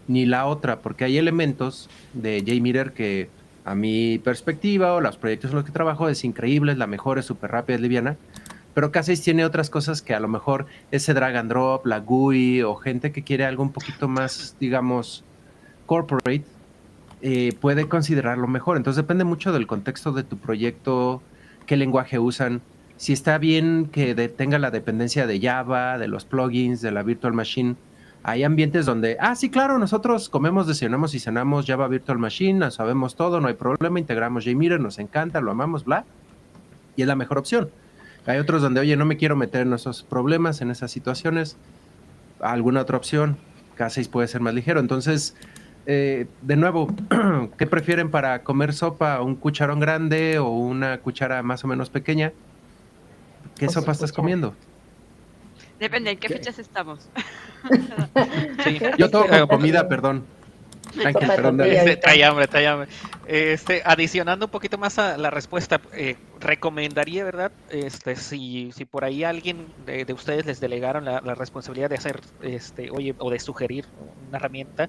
[0.06, 3.30] ni la otra, porque hay elementos de JMeter que
[3.64, 7.18] a mi perspectiva o los proyectos en los que trabajo es increíble, es la mejor,
[7.18, 8.16] es súper rápida, es liviana.
[8.74, 12.62] Pero k tiene otras cosas que a lo mejor ese drag and drop, la GUI
[12.62, 15.24] o gente que quiere algo un poquito más, digamos,
[15.86, 16.44] corporate,
[17.22, 18.76] eh, puede considerarlo mejor.
[18.76, 21.22] Entonces depende mucho del contexto de tu proyecto,
[21.66, 22.62] qué lenguaje usan
[22.98, 27.32] si está bien que tenga la dependencia de Java, de los plugins, de la Virtual
[27.32, 27.76] Machine.
[28.24, 33.14] Hay ambientes donde, ah, sí, claro, nosotros comemos, desayunamos y cenamos Java Virtual Machine, sabemos
[33.14, 36.04] todo, no hay problema, integramos JMeter, nos encanta, lo amamos, bla.
[36.96, 37.70] Y es la mejor opción.
[38.26, 41.56] Hay otros donde, oye, no me quiero meter en esos problemas, en esas situaciones.
[42.40, 43.36] Alguna otra opción,
[43.78, 44.80] K6 puede ser más ligero.
[44.80, 45.36] Entonces,
[45.86, 46.92] eh, de nuevo,
[47.56, 49.22] ¿qué prefieren para comer sopa?
[49.22, 52.32] ¿Un cucharón grande o una cuchara más o menos pequeña?
[53.58, 54.54] ¿Qué sopa estás comiendo?
[55.78, 57.08] Depende, ¿en qué, fechas estamos?
[58.98, 60.24] Yo tengo comida, perdón.
[61.04, 61.60] Ángel, perdón.
[61.60, 62.88] Este, trae hambre, trae hambre.
[63.26, 67.52] Este, adicionando un poquito más a la respuesta, eh, recomendaría, ¿verdad?
[67.70, 72.90] Este, si, si por ahí alguien de, ustedes les delegaron la, responsabilidad de hacer, este,
[72.90, 73.84] oye, o de sugerir
[74.28, 74.88] una herramienta,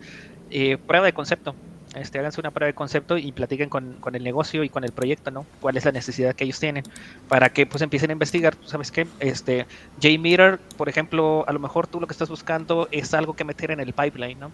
[0.49, 1.53] eh, prueba de concepto
[1.95, 4.91] este, háganse una prueba de concepto y platiquen con, con, el negocio y con el
[4.91, 5.45] proyecto, ¿no?
[5.59, 6.83] ¿Cuál es la necesidad que ellos tienen?
[7.27, 9.07] Para que pues empiecen a investigar, ¿sabes qué?
[9.19, 9.65] Este,
[9.99, 13.71] JMeter, por ejemplo, a lo mejor tú lo que estás buscando es algo que meter
[13.71, 14.51] en el pipeline, ¿no?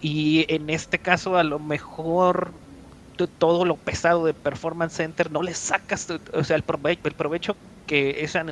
[0.00, 2.52] Y en este caso, a lo mejor
[3.26, 7.56] todo lo pesado de Performance Center no le sacas, o sea, el provecho, el provecho
[7.90, 8.44] que esa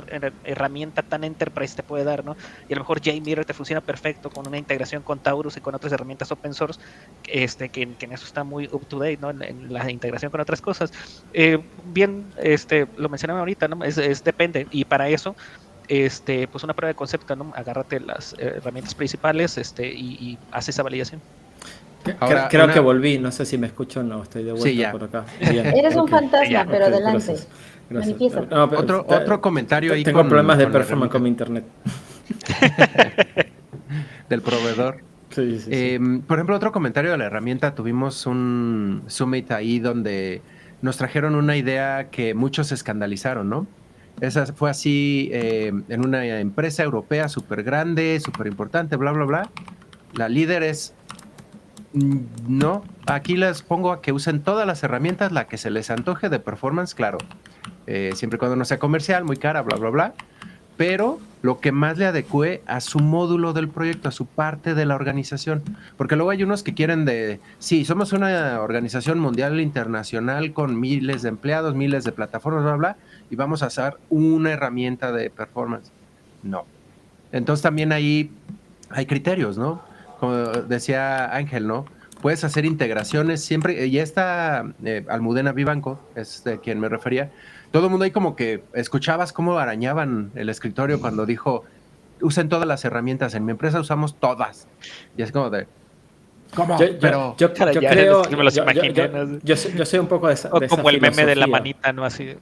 [0.43, 2.35] herramienta tan enterprise te puede dar, ¿no?
[2.67, 5.73] Y a lo mejor JMeter te funciona perfecto con una integración con Taurus y con
[5.73, 6.77] otras herramientas open source,
[7.25, 9.29] este, que, en eso está muy up to date, ¿no?
[9.29, 10.91] En, la integración con otras cosas.
[11.31, 13.81] Eh, bien, este, lo mencionaba ahorita, ¿no?
[13.85, 15.37] Es, depende, y para eso,
[15.87, 17.53] este, pues una prueba de concepto, ¿no?
[17.55, 21.21] Agárrate las eh, herramientas principales, este, y, y hace esa validación.
[22.49, 25.25] creo que volví, no sé si me escucho o no, estoy de vuelta por acá.
[25.39, 27.37] Eres un fantasma, pero adelante
[28.77, 30.03] otro, otro comentario ahí.
[30.03, 31.65] Tengo problemas de performance con mi internet.
[34.29, 35.09] Del proveedor.
[35.37, 37.75] Em, por ejemplo, otro comentario de la herramienta.
[37.75, 40.41] Tuvimos un summit ahí donde
[40.81, 43.67] nos trajeron una idea que muchos escandalizaron, ¿no?
[44.21, 49.49] Esa fue así em, en una empresa europea súper grande, súper importante, bla, bla, bla.
[50.13, 50.93] La líder es,
[51.93, 52.17] mm,
[52.47, 56.29] no, aquí les pongo a que usen todas las herramientas, la que se les antoje
[56.29, 57.19] de performance, claro.
[57.91, 60.13] Eh, siempre y cuando no sea comercial, muy cara, bla, bla, bla.
[60.77, 64.85] Pero lo que más le adecue a su módulo del proyecto, a su parte de
[64.85, 65.63] la organización.
[65.97, 71.23] Porque luego hay unos que quieren de, sí, somos una organización mundial internacional con miles
[71.23, 72.97] de empleados, miles de plataformas, bla, bla,
[73.31, 75.91] y vamos a hacer una herramienta de performance.
[76.43, 76.65] No.
[77.31, 78.31] Entonces también ahí
[78.91, 79.81] hay criterios, ¿no?
[80.19, 81.85] Como decía Ángel, ¿no?
[82.21, 87.31] Puedes hacer integraciones siempre, y esta eh, Almudena Vivanco, es de quien me refería,
[87.71, 91.63] todo el mundo ahí como que escuchabas cómo arañaban el escritorio cuando dijo,
[92.21, 94.67] usen todas las herramientas, en mi empresa usamos todas.
[95.17, 95.67] Y es como de...
[96.55, 96.79] ¿Cómo?
[96.79, 98.23] Yo, Pero yo, creo...
[99.43, 100.49] Yo, soy un poco de esa...
[100.49, 102.03] como el meme de la manita, ¿no?
[102.03, 102.35] Así...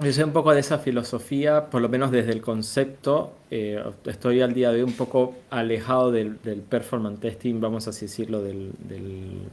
[0.00, 3.32] Yo soy un poco de esa filosofía, por lo menos desde el concepto.
[3.50, 6.36] Eh, estoy al día de hoy un poco alejado del,
[6.68, 9.48] performance testing, vamos a decirlo, del, del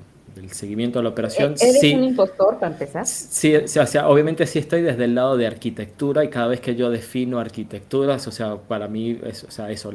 [0.52, 1.56] seguimiento de la operación.
[1.60, 3.06] ¿E-, ¿Eres un impostor para empezar?
[3.06, 6.76] Sí, o sea, obviamente sí estoy desde el lado de arquitectura y cada vez que
[6.76, 9.92] yo defino arquitecturas, o sea, para mí, es, o sea, eso,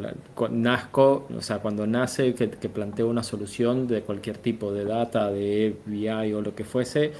[0.50, 5.30] nazco, o sea, cuando nace, que, que planteo una solución de cualquier tipo de data,
[5.30, 7.12] de BI o lo que fuese,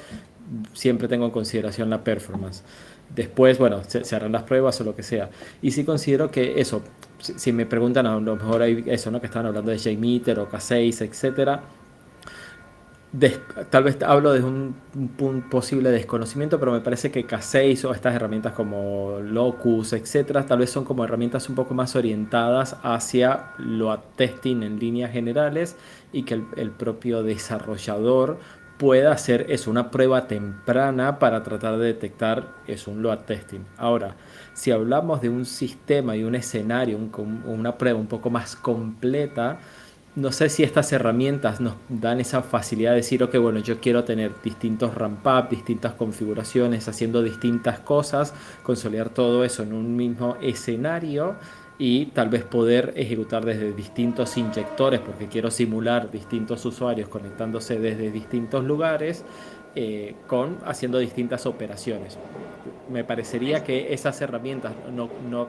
[0.72, 2.62] siempre tengo en consideración la performance.
[3.14, 5.30] Después, bueno, se, harán las pruebas o lo que sea.
[5.60, 6.82] Y sí considero que eso,
[7.18, 9.20] si, me preguntan a lo mejor hay eso, ¿no?
[9.20, 11.62] Que estaban hablando de JMeter o K6, etcétera.
[13.70, 14.76] Tal vez hablo de un,
[15.18, 20.60] un, posible desconocimiento, pero me parece que K6 o estas herramientas como Locus, etcétera, tal
[20.60, 25.76] vez son como herramientas un poco más orientadas hacia lo testing en líneas generales
[26.12, 28.38] y que el, propio desarrollador
[28.78, 33.60] pueda hacer es una prueba temprana para tratar de detectar es un load testing.
[33.76, 34.14] Ahora,
[34.54, 36.96] si hablamos de un sistema y un escenario,
[37.44, 39.58] una prueba un poco más completa,
[40.16, 44.04] no sé si estas herramientas nos dan esa facilidad de decir, ok, bueno, yo quiero
[44.04, 50.36] tener distintos ramp up, distintas configuraciones, haciendo distintas cosas, consolidar todo eso en un mismo
[50.42, 51.36] escenario
[51.78, 58.10] y tal vez poder ejecutar desde distintos inyectores, porque quiero simular distintos usuarios conectándose desde
[58.10, 59.24] distintos lugares,
[59.76, 62.18] eh, con haciendo distintas operaciones.
[62.90, 65.48] Me parecería que esas herramientas no, no,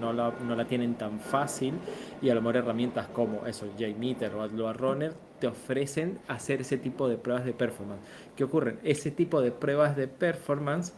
[0.00, 1.74] no, la, tienen tan fácil
[2.22, 6.76] y a lo mejor herramientas como eso, JMeter o AdLoad Runner te ofrecen hacer ese
[6.76, 8.02] tipo de pruebas de performance.
[8.36, 8.76] ¿Qué ocurre?
[8.82, 10.92] Ese tipo de pruebas de performance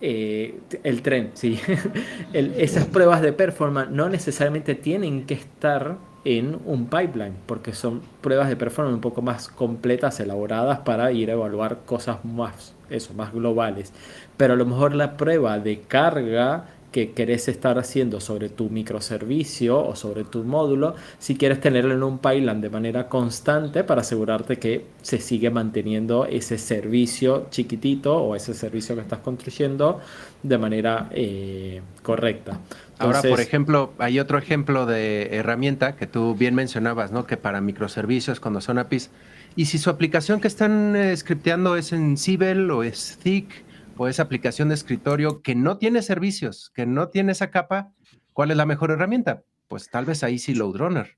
[0.00, 1.58] eh, el tren, sí.
[2.32, 8.48] esas pruebas de performance no necesariamente tienen que estar en un pipeline, porque son pruebas
[8.48, 13.32] de performance un poco más completas, elaboradas para ir a evaluar cosas más, eso, más
[13.32, 13.92] globales.
[14.36, 16.66] Pero a lo mejor la prueba de carga
[16.96, 22.02] que querés estar haciendo sobre tu microservicio o sobre tu módulo, si quieres tenerlo en
[22.02, 28.34] un pipeline de manera constante para asegurarte que se sigue manteniendo ese servicio chiquitito o
[28.34, 30.00] ese servicio que estás construyendo
[30.42, 32.60] de manera eh, correcta.
[32.98, 37.26] Ahora, por ejemplo, hay otro ejemplo de herramienta que tú bien mencionabas, ¿no?
[37.26, 39.10] Que para microservicios, cuando son APIs,
[39.54, 43.65] y si su aplicación que están eh, scripteando es en Cibel o es Thick,
[43.96, 47.92] o esa aplicación de escritorio que no tiene servicios, que no tiene esa capa,
[48.32, 49.42] ¿cuál es la mejor herramienta?
[49.68, 51.16] Pues tal vez ahí sí Loadrunner.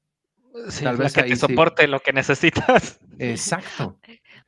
[0.82, 3.00] tal vez que te soporte lo que necesitas.
[3.18, 3.98] Exacto.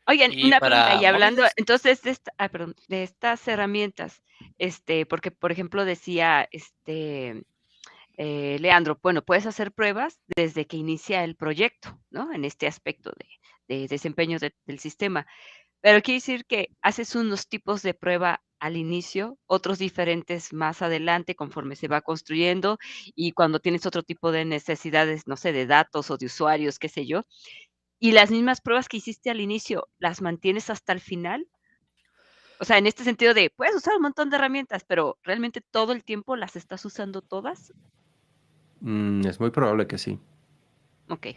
[0.07, 2.51] Oigan, una pregunta, y hablando entonces de, esta, ah,
[2.89, 4.23] de estas herramientas,
[4.59, 7.45] este, porque por ejemplo decía este
[8.23, 12.33] eh, Leandro, bueno, puedes hacer pruebas desde que inicia el proyecto, ¿no?
[12.35, 13.13] En este aspecto
[13.69, 15.27] de, desempeño del sistema.
[15.81, 21.35] Pero quiere decir que haces unos tipos de prueba al inicio, otros diferentes más adelante
[21.35, 22.79] conforme se va construyendo
[23.15, 26.91] y cuando tienes otro tipo de necesidades, no sé, de datos o de usuarios, qué
[26.91, 27.23] sé yo.
[27.99, 31.47] Y las mismas pruebas que hiciste al inicio, ¿las mantienes hasta el final?
[32.59, 35.93] O sea, en este sentido de, puedes usar un montón de herramientas, pero ¿realmente todo
[35.93, 37.73] el tiempo las estás usando todas?
[38.81, 40.19] Mm, es muy probable que sí.
[41.09, 41.29] Ok.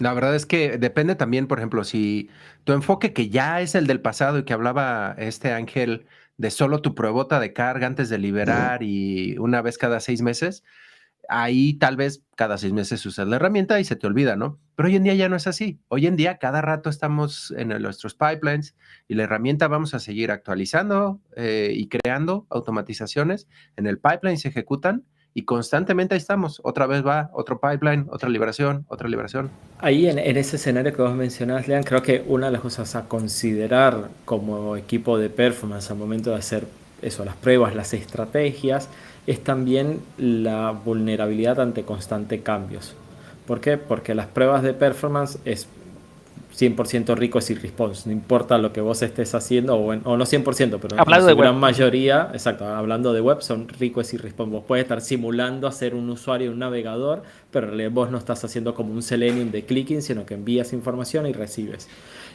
[0.00, 2.30] La verdad es que depende también, por ejemplo, si
[2.64, 6.06] tu enfoque que ya es el del pasado y que hablaba este ángel
[6.38, 10.64] de solo tu pruebota de carga antes de liberar y una vez cada seis meses,
[11.28, 14.58] ahí tal vez cada seis meses usas la herramienta y se te olvida, ¿no?
[14.74, 15.82] Pero hoy en día ya no es así.
[15.88, 18.74] Hoy en día cada rato estamos en nuestros pipelines
[19.06, 23.48] y la herramienta vamos a seguir actualizando eh, y creando automatizaciones.
[23.76, 25.04] En el pipeline se ejecutan
[25.34, 26.60] y constantemente ahí estamos.
[26.64, 29.50] Otra vez va otro pipeline, otra liberación, otra liberación.
[29.78, 33.08] Ahí en, ese escenario que vos mencionás, Lean, creo que una de las cosas a
[33.08, 36.66] considerar como equipo de performance al momento de hacer
[37.02, 38.88] eso, las pruebas, las estrategias,
[39.26, 42.94] es también la vulnerabilidad ante constantes cambios.
[43.46, 43.78] ¿Por qué?
[43.78, 45.68] Porque las pruebas de performance es
[46.56, 48.02] 100% rico y response.
[48.06, 52.30] No importa lo que vos estés haciendo, o, no 100%, pero hablando la gran mayoría,
[52.32, 54.52] exacto, hablando de web, son ricos y response.
[54.52, 58.74] Vos puedes estar simulando a ser un usuario, un navegador, pero vos no estás haciendo
[58.74, 61.88] como un Selenium de clicking, sino que envías información y recibes.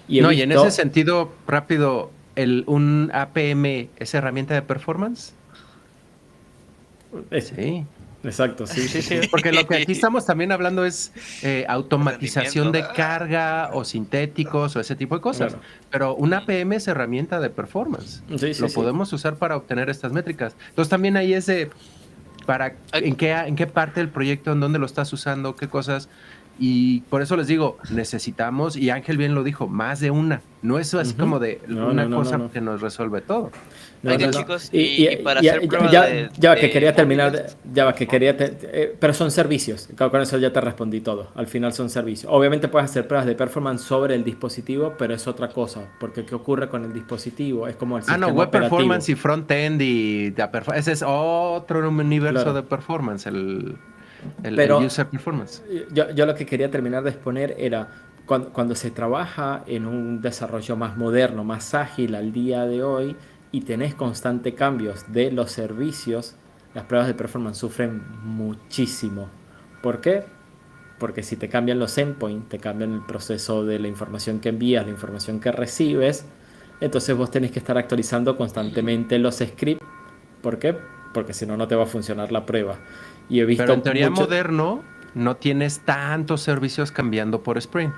[0.08, 5.34] Y no, y en ese sentido, rápido, el, un APM es herramienta de performance.
[7.42, 7.86] Sí.
[8.26, 9.20] Exacto, sí, sí, sí.
[9.32, 11.12] Porque lo que aquí estamos también hablando es
[11.44, 15.56] eh, automatización de carga o sintéticos o ese tipo de cosas.
[15.92, 18.24] Pero una APM es herramienta de performance.
[18.28, 20.56] lo podemos usar para obtener estas métricas.
[20.70, 21.70] Entonces también ahí es de
[22.46, 26.10] para en qué, en qué parte del proyecto, en dónde lo estás usando, qué cosas.
[26.58, 30.42] Y por eso les digo, necesitamos, y Ángel bien lo dijo, más de una.
[30.62, 33.52] No es así como de una cosa que nos resuelve todo.
[34.32, 39.14] chicos, y, para hacer ya, ya que quería terminar, ya va, que quería, eh, pero
[39.14, 39.90] son servicios.
[39.96, 41.30] Con eso ya te respondí todo.
[41.36, 42.32] Al final son servicios.
[42.34, 46.34] Obviamente puedes hacer pruebas de performance sobre el dispositivo, pero es otra cosa, porque qué
[46.34, 49.82] ocurre con el dispositivo es como el sistema Ah, no, web performance y front end
[49.82, 50.34] y
[50.76, 53.28] ese es otro universo de performance.
[53.28, 53.76] El
[54.44, 55.64] el, Pero user performance.
[55.92, 57.90] Yo, yo, lo que quería terminar de exponer era
[58.26, 63.16] cuando, cuando, se trabaja en un desarrollo más moderno, más ágil al día de hoy
[63.52, 66.36] y tenés constante cambios de los servicios,
[66.74, 69.30] las pruebas de performance sufren muchísimo.
[69.82, 70.26] ¿Por qué?
[71.00, 74.86] Porque si te cambian los endpoints, te cambian el proceso de la información que envías,
[74.86, 76.26] la información que recibes,
[76.82, 79.86] entonces vos tenés que estar actualizando constantemente los scripts.
[80.42, 80.78] ¿Por qué?
[81.14, 82.78] Porque si no, no te va a funcionar la prueba.
[83.30, 87.96] Y he visto Pero en teoría moderno no tienes tantos servicios cambiando por sprint.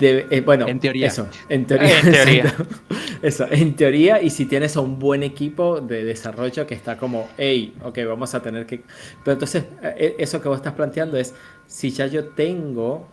[0.00, 1.08] Eh, bueno, en teoría.
[1.08, 1.98] Eso, en teoría.
[2.00, 2.54] En teoría.
[3.22, 7.28] eso, en teoría, y si tienes a un buen equipo de desarrollo que está como,
[7.36, 8.82] hey, ok, vamos a tener que.
[9.24, 11.34] Pero entonces, eh, eso que vos estás planteando es:
[11.66, 13.08] si ya yo tengo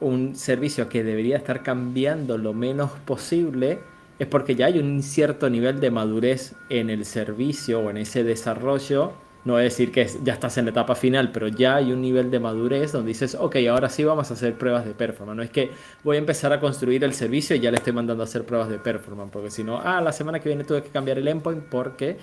[0.00, 3.80] un servicio que debería estar cambiando lo menos posible,
[4.18, 8.22] es porque ya hay un cierto nivel de madurez en el servicio o en ese
[8.22, 12.00] desarrollo no es decir que ya estás en la etapa final, pero ya hay un
[12.00, 15.36] nivel de madurez donde dices, ok, ahora sí vamos a hacer pruebas de performance.
[15.36, 15.70] No es que
[16.02, 18.70] voy a empezar a construir el servicio y ya le estoy mandando a hacer pruebas
[18.70, 21.64] de performance, porque si no, ah, la semana que viene tuve que cambiar el endpoint
[21.64, 22.16] porque...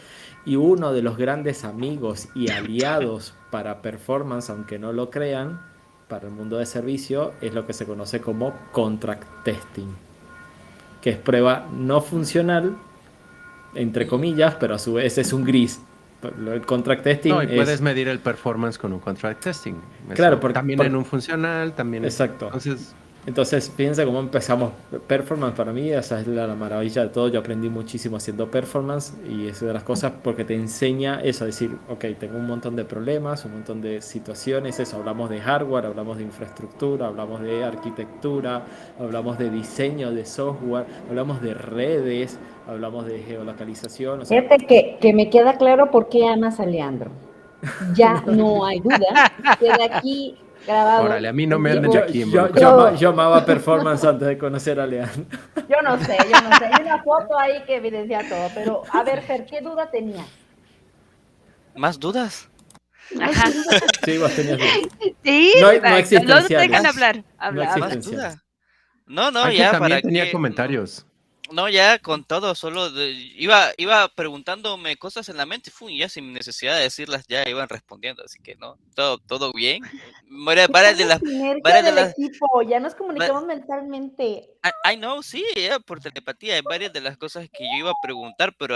[0.44, 5.62] Y uno de los grandes amigos y aliados para performance, aunque no lo crean,
[6.08, 9.94] para el mundo de servicio, es lo que se conoce como contract testing,
[11.00, 12.76] que es prueba no funcional,
[13.76, 15.80] entre comillas, pero a su vez es un gris
[16.24, 17.32] el contract testing.
[17.32, 19.76] No, y puedes medir el performance con un contract testing.
[20.14, 22.06] claro, porque, también en un funcional, también.
[22.06, 22.46] Exacto.
[22.48, 24.72] Entonces, entonces, fíjense cómo empezamos.
[25.06, 27.28] Performance para mí, esa es la, maravilla de todo.
[27.28, 31.48] Yo aprendí muchísimo haciendo performance y es de las cosas porque te enseña eso, a
[31.48, 35.86] decir, ok, tengo un montón de problemas, un montón de situaciones, eso, hablamos de hardware,
[35.86, 38.66] hablamos de infraestructura, hablamos de arquitectura,
[39.00, 44.26] hablamos de diseño de software, hablamos de redes, hablamos de geolocalización.
[44.26, 47.12] Fíjate que, que me queda claro por qué amas a Leandro.
[47.94, 49.32] Ya no hay duda.
[49.60, 51.06] Queda aquí grabado.
[51.06, 52.20] Órale, a mí no me han hecho aquí.
[52.32, 55.26] Yo, yo, yo, amaba performance antes de conocer a Leandro.
[55.56, 56.66] Yo no sé, yo no sé.
[56.66, 58.50] Hay una foto ahí que evidencia todo.
[58.54, 60.28] Pero, a ver, Fer, ¿qué duda tenías?
[61.76, 62.50] ¿Más dudas?
[63.20, 63.50] Ajá.
[64.06, 65.16] Sí, vos tenías dudas.
[65.24, 66.82] Sí, no, no existenciales.
[66.82, 67.24] No hablar.
[67.38, 68.00] hablar.
[69.06, 71.06] No, no, no ya para tenía comentarios.
[71.52, 76.32] No, ya con todo, solo iba, iba preguntándome cosas en la mente y ya sin
[76.34, 79.84] necesidad de decirlas ya iban respondiendo, así que no, todo, todo bien.
[80.30, 81.22] Varias, de las,
[81.64, 84.50] varias de las, equipo, ya nos comunicamos mentalmente.
[84.90, 85.46] I, know, sí,
[85.86, 88.76] por telepatía, hay varias de las cosas que yo iba a preguntar, pero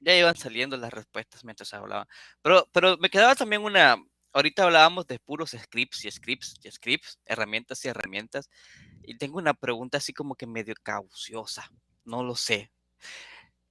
[0.00, 2.06] ya iban saliendo las respuestas mientras hablaba.
[2.42, 3.96] Pero, pero me quedaba también una,
[4.32, 8.50] ahorita hablábamos de puros scripts y scripts y scripts, herramientas y herramientas,
[9.02, 11.70] y tengo una pregunta así como que medio cauciosa
[12.10, 12.70] no lo sé.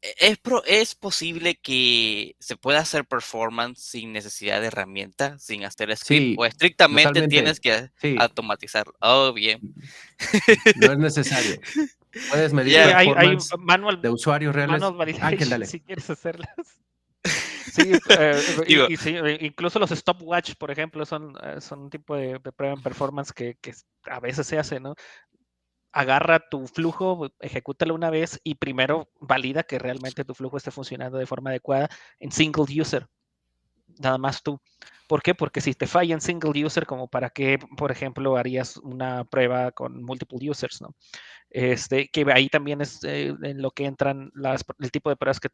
[0.01, 5.95] E-, ¿Es, ¿Es posible que se pueda hacer performance sin necesidad de herramienta, sin hacer
[5.95, 6.39] script?
[6.39, 8.93] ¿O estrictamente tienes que automatizarlo?
[9.01, 9.59] Oh, bien.
[10.77, 11.59] No es necesario.
[12.29, 14.81] Puedes medir performance manual, de usuarios reales.
[15.21, 15.65] Ángel, dale.
[15.65, 16.49] Si quieres hacerlas.
[17.69, 18.41] Sí, eh,
[19.05, 23.31] eh, incluso los stopwatch, por ejemplo, son, eh, son un tipo de, prueba en performance
[23.31, 23.73] que, que,
[24.05, 24.95] a veces se hace, ¿no?
[25.91, 31.17] Agarra tu flujo, ejecútalo una vez y primero valida que realmente tu flujo esté funcionando
[31.17, 33.07] de forma adecuada en single user.
[33.99, 34.61] Nada más tú.
[35.07, 35.33] ¿Por qué?
[35.33, 39.71] Porque si te falla en single user, como para qué, por ejemplo, harías una prueba
[39.71, 40.93] con multiple users, ¿no?
[41.49, 45.39] Este, que ahí también es eh, en lo que entran las, el tipo de pruebas
[45.39, 45.49] que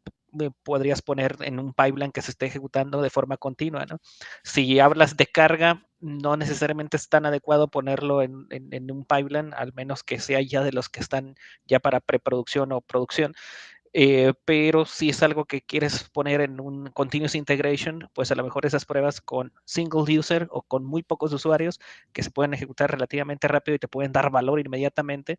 [0.62, 3.98] podrías poner en un pipeline que se esté ejecutando de forma continua, ¿no?
[4.44, 9.72] Si hablas de carga, no necesariamente es tan adecuado ponerlo en, en un pipeline, al
[9.74, 11.36] menos que sea ya de los que están
[11.66, 13.34] ya para preproducción o producción.
[13.98, 18.44] Eh, pero si es algo que quieres poner en un continuous integration, pues a lo
[18.44, 21.80] mejor esas pruebas con single user o con muy pocos usuarios
[22.12, 25.38] que se pueden ejecutar relativamente rápido y te pueden dar valor inmediatamente,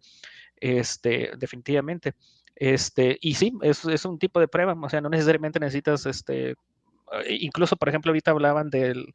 [0.55, 2.15] este, definitivamente.
[2.55, 6.51] Este, y sí, es, es un tipo de prueba, o sea, no necesariamente necesitas, este,
[6.51, 6.55] eh,
[7.39, 9.13] incluso, por ejemplo, ahorita hablaban del,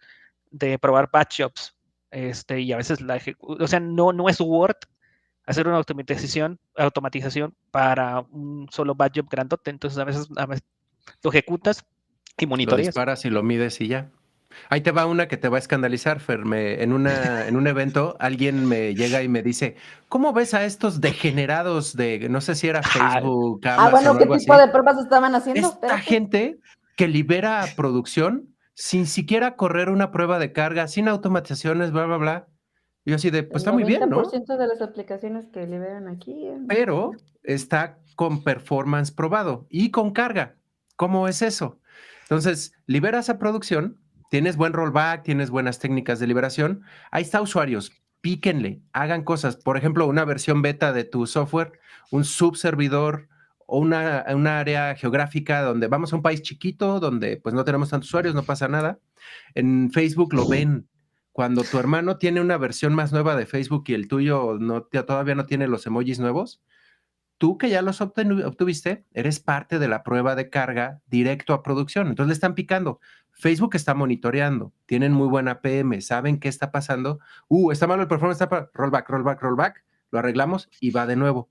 [0.52, 1.74] de probar batch jobs,
[2.10, 4.76] este, y a veces la o sea, no, no es Word
[5.46, 9.70] hacer una automatización, automatización para un solo batch job grandote.
[9.70, 10.64] Entonces a veces, a veces
[11.22, 11.84] lo ejecutas
[12.38, 12.86] y monitoreas.
[12.86, 14.10] Lo disparas y lo mides y ya.
[14.68, 16.40] Ahí te va una que te va a escandalizar, Fer.
[16.40, 19.76] en, una, en un evento alguien me llega y me dice,
[20.10, 24.56] ¿cómo ves a estos degenerados de, no sé si era Facebook, Ah, bueno, ¿qué tipo
[24.56, 25.68] de pruebas estaban haciendo?
[25.68, 26.58] Esta gente
[26.96, 32.48] que libera producción sin siquiera correr una prueba de carga, sin automatizaciones, bla, bla, bla.
[33.04, 34.22] Yo así de, pues está muy bien, ¿no?
[34.22, 36.48] El de las aplicaciones que liberan aquí.
[36.68, 37.12] Pero
[37.42, 40.56] está con performance probado y con carga.
[40.96, 41.80] ¿Cómo es eso?
[42.22, 43.98] Entonces, liberas a producción,
[44.30, 46.82] tienes buen rollback, tienes buenas técnicas de liberación.
[47.10, 49.56] Ahí está, usuarios, píquenle, hagan cosas.
[49.56, 51.72] Por ejemplo, una versión beta de tu software,
[52.10, 53.28] un subservidor
[53.72, 57.88] o una, una área geográfica donde vamos a un país chiquito, donde pues no tenemos
[57.88, 58.98] tantos usuarios, no pasa nada.
[59.54, 60.86] En Facebook lo ven.
[61.32, 65.34] Cuando tu hermano tiene una versión más nueva de Facebook y el tuyo no, todavía
[65.34, 66.62] no tiene los emojis nuevos,
[67.38, 72.08] tú que ya los obtuviste, eres parte de la prueba de carga directo a producción.
[72.08, 73.00] Entonces le están picando.
[73.30, 77.20] Facebook está monitoreando, tienen muy buena PM, saben qué está pasando.
[77.48, 81.48] Uh, está malo el performance, está rollback, rollback, rollback, lo arreglamos y va de nuevo.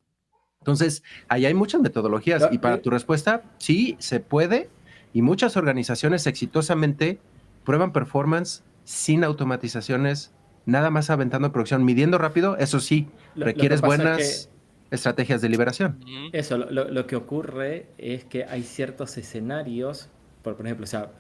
[0.62, 4.70] Entonces, ahí hay muchas metodologías y para tu respuesta, sí, se puede
[5.12, 7.20] y muchas organizaciones exitosamente
[7.66, 10.32] prueban performance sin automatizaciones,
[10.68, 14.50] nada más aventando producción, midiendo rápido, eso sí, requieres buenas
[14.92, 15.98] estrategias de liberación.
[16.32, 20.10] Eso, lo, que ocurre es que hay ciertos escenarios,
[20.44, 21.12] por, ejemplo, o sea,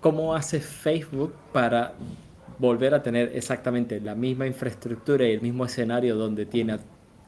[0.00, 1.92] ¿cómo hace Facebook para
[2.58, 6.78] volver a tener exactamente la misma infraestructura y el mismo escenario donde tiene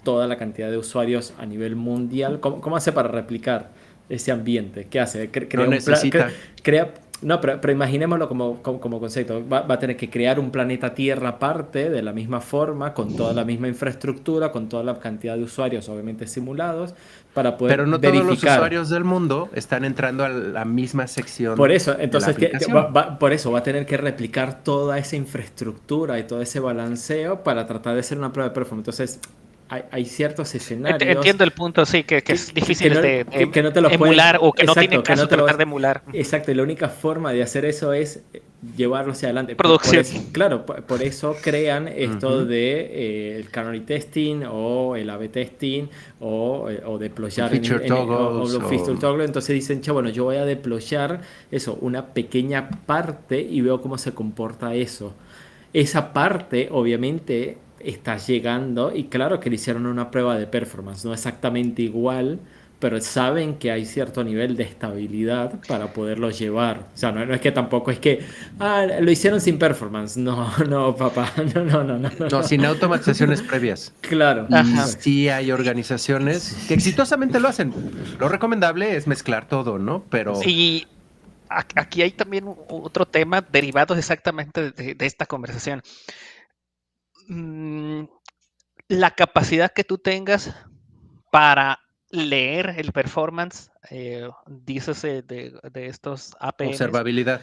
[0.03, 2.41] toda la cantidad de usuarios a nivel mundial?
[2.41, 3.71] ¿Cómo, hace para replicar
[4.09, 4.87] ese ambiente?
[4.91, 5.31] ¿Qué hace?
[5.31, 6.31] Crea, necesita.
[6.63, 6.93] crea
[7.23, 9.47] no, pero, imaginémoslo como, como, concepto.
[9.47, 13.35] Va, a tener que crear un planeta Tierra aparte, de la misma forma, con toda
[13.35, 16.95] la misma infraestructura, con toda la cantidad de usuarios, obviamente simulados,
[17.35, 21.57] para poder Pero no todos los usuarios del mundo están entrando a la misma sección.
[21.57, 22.37] Por eso, entonces,
[23.19, 27.67] por eso va a tener que replicar toda esa infraestructura y todo ese balanceo para
[27.67, 28.89] tratar de hacer una prueba de performance.
[28.89, 29.21] Entonces,
[29.71, 31.17] hay, ciertos escenarios.
[31.17, 33.25] Entiendo el punto, sí, que, es difícil de,
[33.91, 36.03] emular o que no tiene caso tratar de emular.
[36.13, 38.23] Exacto, y la única forma de hacer eso es
[38.77, 39.55] llevarlo hacia adelante.
[39.55, 40.05] Producción.
[40.33, 45.85] claro, por, eso crean esto de eh, el canary testing o el A-B testing
[46.19, 48.45] o, eh, o deployar en, en, o,
[48.99, 49.25] toggle.
[49.25, 53.99] Entonces dicen, che, bueno, yo voy a deployar eso, una pequeña parte y veo cómo
[53.99, 55.15] se comporta eso.
[55.73, 61.13] Esa parte, obviamente, está llegando y claro que le hicieron una prueba de performance, no
[61.13, 62.39] exactamente igual,
[62.81, 66.89] pero saben que hay cierto nivel de estabilidad para poderlo llevar.
[66.95, 68.25] O sea, no, es que tampoco es que,
[68.59, 70.17] ah, lo hicieron sin performance.
[70.17, 71.99] No, no, papá, no, no, no.
[71.99, 73.93] No, no sin automatizaciones previas.
[74.01, 74.49] Claro.
[74.51, 77.73] Y sí hay organizaciones que exitosamente lo hacen.
[78.19, 80.03] Lo recomendable es mezclar todo, ¿no?
[80.09, 80.41] Pero...
[80.43, 80.87] Y
[81.51, 85.83] aquí hay también otro tema derivado exactamente de esta conversación.
[87.31, 88.07] Mm,
[88.89, 90.53] la capacidad que tú tengas
[91.31, 91.79] para
[92.11, 96.71] leer el performance, eh, dices de, de, estos APIs.
[96.71, 97.41] Observabilidad.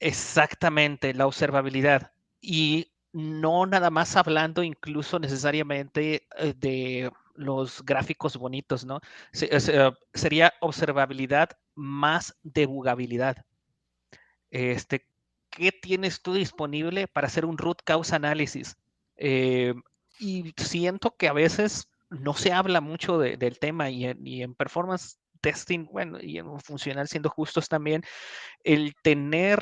[0.00, 2.12] Exactamente, la observabilidad.
[2.42, 9.00] Y no nada más hablando incluso necesariamente eh, de los gráficos bonitos, ¿no?
[9.32, 13.46] Eh, sería observabilidad más debugabilidad.
[14.50, 15.06] Este,
[15.48, 18.76] ¿Qué tienes tú disponible para hacer un root cause analysis?
[19.16, 19.74] Eh,
[20.18, 25.86] y siento que a veces no se habla mucho del tema y en, performance testing,
[25.86, 28.02] bueno, y en funcional siendo justos también,
[28.64, 29.60] el tener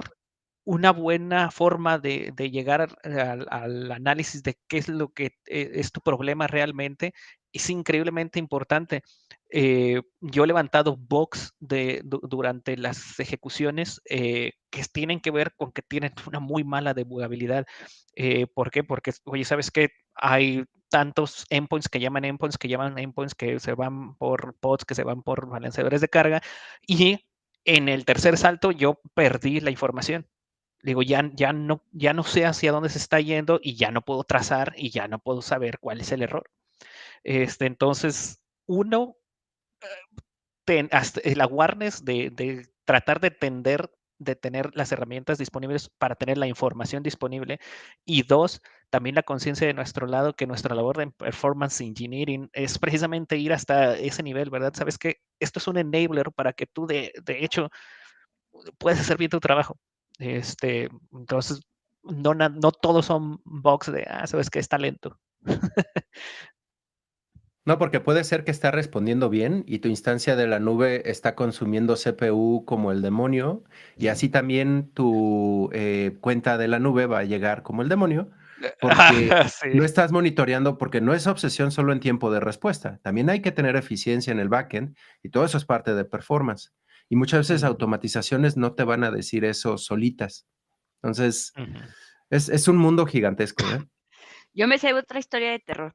[0.64, 6.00] una buena forma de, llegar al, análisis de qué es lo que eh, es tu
[6.00, 7.12] problema realmente
[7.54, 9.02] es increíblemente importante.
[9.56, 15.70] Eh, yo he levantado box de, durante las ejecuciones eh, que tienen que ver con
[15.70, 17.64] que tienen una muy mala debugabilidad.
[18.16, 18.82] Eh, ¿Por qué?
[18.82, 19.90] Porque, oye, ¿sabes qué?
[20.16, 24.96] Hay tantos endpoints que llaman endpoints, que llaman endpoints que se van por pods, que
[24.96, 26.42] se van por balanceadores de carga.
[26.84, 27.24] Y
[27.64, 30.26] en el tercer salto yo perdí la información.
[30.82, 34.02] Digo, ya, ya, no, ya no sé hacia dónde se está yendo y ya no
[34.02, 36.50] puedo trazar y ya no puedo saber cuál es el error.
[37.24, 39.16] Este, entonces, uno,
[40.66, 46.46] el awareness de, de, tratar de tender, de tener las herramientas disponibles para tener la
[46.46, 47.58] información disponible.
[48.04, 52.78] Y dos, también la conciencia de nuestro lado que nuestra labor de performance engineering es
[52.78, 54.72] precisamente ir hasta ese nivel, ¿verdad?
[54.74, 57.70] Sabes que esto es un enabler para que tú, de, de hecho,
[58.78, 59.78] puedas hacer bien tu trabajo.
[60.18, 61.60] Este, entonces,
[62.02, 65.18] no, no todos son bugs de, ah, sabes que es talento.
[67.66, 71.34] No, porque puede ser que está respondiendo bien y tu instancia de la nube está
[71.34, 73.64] consumiendo CPU como el demonio
[73.96, 78.30] y así también tu eh, cuenta de la nube va a llegar como el demonio
[78.80, 79.30] porque
[79.74, 82.98] no estás monitoreando, porque no es obsesión solo en tiempo de respuesta.
[83.02, 86.72] También hay que tener eficiencia en el backend y todo eso es parte de performance.
[87.08, 90.46] Y muchas veces automatizaciones no te van a decir eso solitas.
[91.02, 91.52] Entonces,
[92.30, 93.64] es, es, un mundo gigantesco.
[93.66, 93.84] ¿eh?
[94.54, 95.94] Yo me sé otra historia de terror.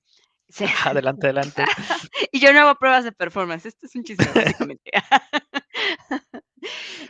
[0.86, 1.64] Adelante, adelante.
[2.32, 3.66] y yo no hago pruebas de performance.
[3.66, 4.92] Esto es un chiste, básicamente.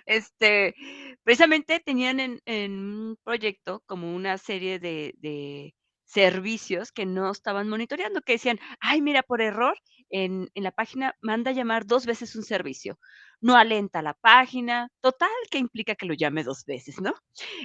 [0.05, 0.75] este,
[1.23, 5.73] precisamente tenían en, un proyecto como una serie de,
[6.05, 9.77] servicios que no estaban monitoreando, que decían, ay, mira, por error,
[10.09, 12.97] en, en, la página manda llamar dos veces un servicio.
[13.41, 17.13] No alenta la página, total, que implica que lo llame dos veces, ¿no?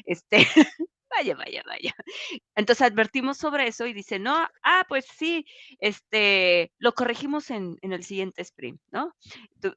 [0.04, 0.46] Este,
[1.16, 1.94] vaya, vaya, vaya.
[2.54, 5.46] Entonces advertimos sobre eso y dice, no, ah, pues sí,
[5.78, 9.14] este, lo corregimos en, en el siguiente sprint, ¿no?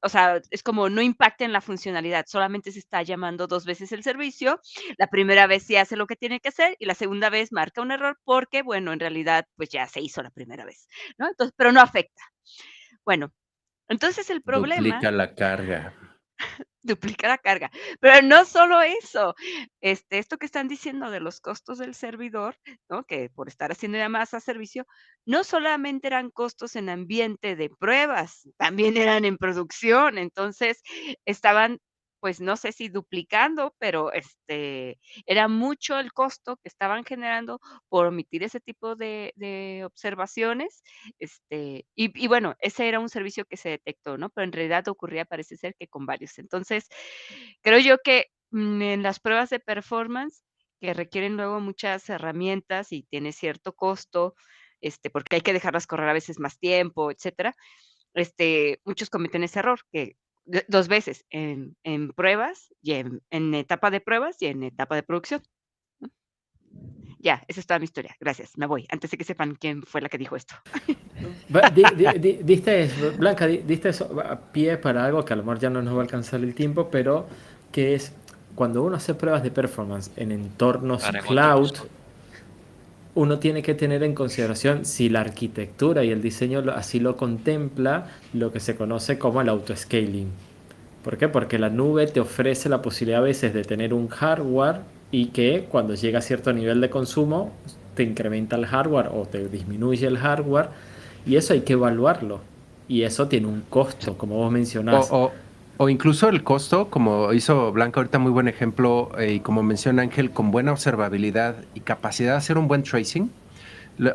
[0.01, 3.91] O sea, es como no impacta en la funcionalidad, solamente se está llamando dos veces
[3.91, 4.59] el servicio,
[4.97, 7.81] la primera vez sí hace lo que tiene que hacer y la segunda vez marca
[7.81, 11.27] un error porque, bueno, en realidad, pues ya se hizo la primera vez, ¿no?
[11.27, 12.23] Entonces, pero no afecta.
[13.05, 13.31] Bueno,
[13.87, 14.95] entonces el problema...
[14.95, 15.93] Duplica la carga
[16.87, 17.69] duplica la carga.
[17.99, 19.35] Pero no solo eso,
[19.81, 22.55] este, esto que están diciendo de los costos del servidor,
[22.89, 23.03] ¿no?
[23.03, 24.85] que por estar haciendo llamadas a servicio,
[25.25, 30.17] no solamente eran costos en ambiente de pruebas, también eran en producción.
[30.17, 30.81] Entonces,
[31.25, 31.79] estaban
[32.27, 38.05] pues no sé si duplicando, pero este, era mucho el costo que estaban generando por
[38.05, 40.83] omitir ese tipo de, observaciones.
[41.19, 44.29] Este, y, bueno, ese era un servicio que se detectó, ¿no?
[44.29, 46.37] Pero en realidad ocurría, parece ser que con varios.
[46.37, 46.89] Entonces,
[47.61, 50.43] creo yo que mm, en las pruebas de performance,
[50.81, 54.35] que requieren luego muchas herramientas y tiene cierto costo,
[54.81, 57.55] este, porque hay que dejarlas correr a veces más tiempo, etcétera.
[58.15, 60.17] Este, muchos cometen ese error, que
[60.67, 61.75] dos veces, en,
[62.15, 65.41] pruebas y en, etapa de pruebas y en etapa de producción.
[67.19, 68.15] Ya, esa es toda mi historia.
[68.19, 68.85] Gracias, me voy.
[68.89, 70.55] Antes de que sepan quién fue la que dijo esto.
[72.43, 75.95] diste, Blanca, diste eso a pie para algo que a lo mejor ya no nos
[75.95, 77.27] va a alcanzar el tiempo, pero
[77.71, 78.13] que es
[78.55, 81.71] cuando uno hace pruebas de performance en entornos cloud,
[83.17, 88.05] uno tiene que tener en consideración si la arquitectura y el diseño así lo contempla,
[88.31, 90.27] lo que se conoce como el autoscaling.
[91.03, 91.27] ¿Por qué?
[91.27, 95.65] Porque la nube te ofrece la posibilidad a veces de tener un hardware y que
[95.67, 97.53] cuando llega a cierto nivel de consumo
[97.95, 100.69] te incrementa el hardware o te disminuye el hardware
[101.25, 102.41] y eso hay que evaluarlo.
[102.87, 105.09] Y eso tiene un costo, como vos mencionás.
[105.89, 110.31] Incluso el costo, como hizo Blanca ahorita, muy buen ejemplo, eh, y como menciona Ángel,
[110.31, 113.31] con buena observabilidad y capacidad de hacer un buen tracing.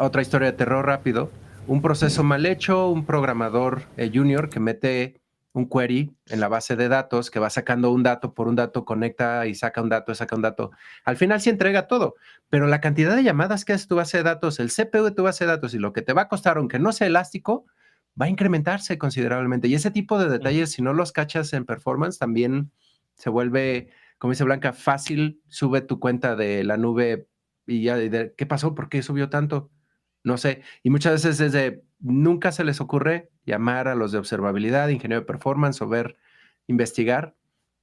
[0.00, 1.30] otra historia de terror rápido.
[1.66, 5.20] Un proceso mal hecho, un programador eh, junior que mete
[5.52, 8.84] un query en la base de datos, que va sacando un dato por un dato,
[8.84, 10.70] conecta y saca un dato, saca un dato.
[11.04, 12.16] Al final sí entrega todo,
[12.48, 15.22] pero la cantidad de llamadas que hace tu base de datos, el CPU de tu
[15.22, 17.66] base de datos y lo que te va a costar, aunque no sea elástico,
[18.20, 19.68] va a incrementarse considerablemente.
[19.68, 22.70] Y ese tipo de detalles, si no los cachas en performance, también
[23.14, 27.28] se vuelve, como dice Blanca, fácil, sube tu cuenta de la nube
[27.66, 27.96] y ya,
[28.36, 28.74] ¿qué pasó?
[28.74, 29.70] ¿Por qué subió tanto?
[30.24, 30.62] No sé.
[30.82, 35.26] Y muchas veces desde, nunca se les ocurre llamar a los de observabilidad, ingeniero de
[35.26, 36.16] performance o ver,
[36.66, 37.34] investigar.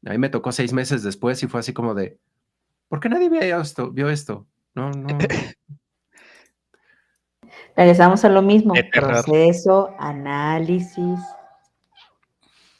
[0.05, 2.19] A mí me tocó seis meses después y fue así como de,
[2.87, 3.91] ¿por qué nadie vio esto?
[3.91, 4.47] Vio esto?
[4.75, 5.17] No, no,
[7.79, 11.17] Regresamos a lo mismo, proceso, análisis,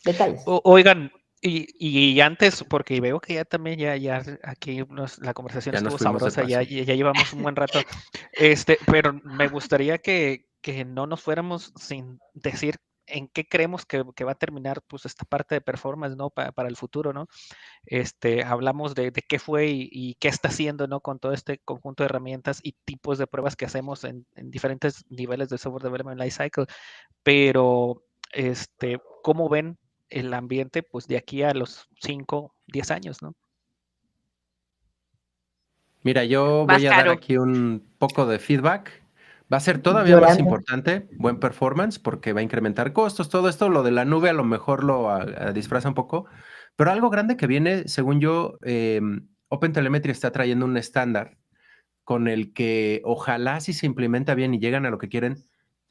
[0.04, 0.42] detalles.
[0.46, 1.10] oigan,
[1.42, 4.84] y, antes, porque veo que ya también, ya, ya aquí
[5.22, 7.80] la conversación estuvo sabrosa, ya, ya, llevamos un buen rato,
[8.34, 12.76] este, pero me gustaría que, que no nos fuéramos sin decir
[13.10, 16.30] en qué creemos que, va a terminar pues esta parte de performance, ¿no?
[16.30, 17.28] para el futuro, ¿no?
[17.86, 21.02] Este, hablamos de, qué fue y, qué está haciendo, ¿no?
[21.02, 25.50] Con todo este conjunto de herramientas y tipos de pruebas que hacemos en, diferentes niveles
[25.50, 26.66] de software development lifecycle,
[27.24, 29.78] pero, este, ¿cómo ven
[30.10, 33.36] el ambiente, pues, de aquí a los 5, 10 años, ¿no?
[36.02, 39.04] Mira, yo voy a dar aquí un poco de feedback
[39.52, 43.70] Va a ser todavía más importante, buen performance, porque va a incrementar costos, todo esto,
[43.70, 45.10] lo de la nube a lo mejor lo
[45.54, 46.26] disfraza un poco,
[46.76, 49.02] pero algo grande que viene, según yo, eh,
[49.48, 51.38] OpenTelemetry está trayendo un estándar
[52.04, 55.46] con el que ojalá si se implementa bien y llegan a lo que quieren,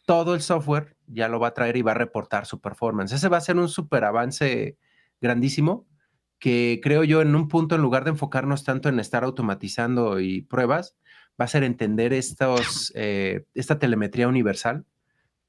[0.07, 3.13] todo el software ya lo va a traer y va a reportar su performance.
[3.13, 4.79] Ese va a ser un súper avance
[5.21, 5.87] grandísimo
[6.39, 10.43] que creo yo en un punto, en lugar de enfocarnos tanto en estar automatizando y
[10.43, 10.97] pruebas,
[11.41, 14.85] va a ser entender estos, eh, esta telemetría universal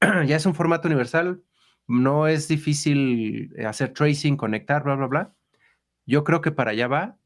[0.26, 1.42] ya es un formato universal,
[1.86, 5.34] no es difícil hacer tracing, conectar, bla, bla, bla.
[6.06, 7.18] Yo creo que para allá va.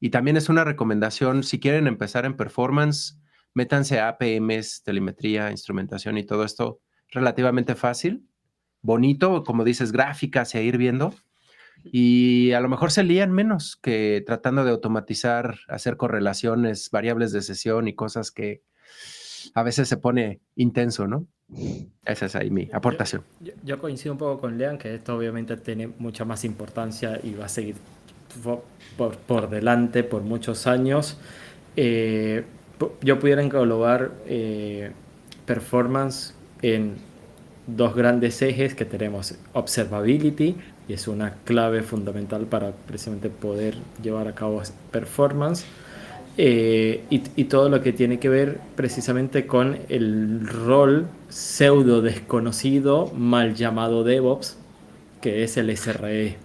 [0.00, 3.20] Y también es una recomendación, si quieren empezar en performance,
[3.54, 8.26] métanse a APMs, telemetría, instrumentación y todo esto relativamente fácil,
[8.80, 11.14] bonito, como dices, gráficas y a ir viendo.
[11.84, 17.42] Y a lo mejor se lían menos que tratando de automatizar, hacer correlaciones, variables de
[17.42, 18.62] sesión y cosas que
[19.54, 21.26] a veces se pone intenso, ¿no?
[22.04, 23.22] Esa es ahí mi aportación.
[23.62, 27.46] Yo, coincido un poco con Lean que esto obviamente tiene mucha más importancia y va
[27.46, 27.76] a seguir
[29.26, 31.18] por, delante por muchos años.
[31.76, 32.44] Eh,
[33.02, 34.92] yo pudiera englobar eh,
[35.46, 36.96] performance en
[37.66, 40.56] dos grandes ejes que tenemos observability
[40.88, 45.64] y es una clave fundamental para precisamente poder llevar a cabo performance
[46.38, 53.54] eh, y, todo lo que tiene que ver precisamente con el rol pseudo desconocido mal
[53.54, 54.56] llamado DevOps
[55.20, 56.38] que es el SRE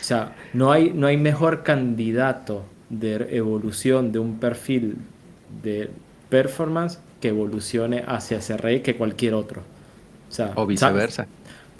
[0.00, 4.96] o sea no hay, no hay mejor candidato de evolución de un perfil
[5.62, 5.90] de
[6.28, 9.62] performance que evolucione hacia SRE que cualquier otro.
[10.28, 11.26] O, sea, o viceversa.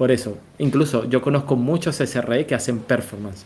[0.01, 3.45] Por eso, incluso yo conozco muchos SRE que hacen performance.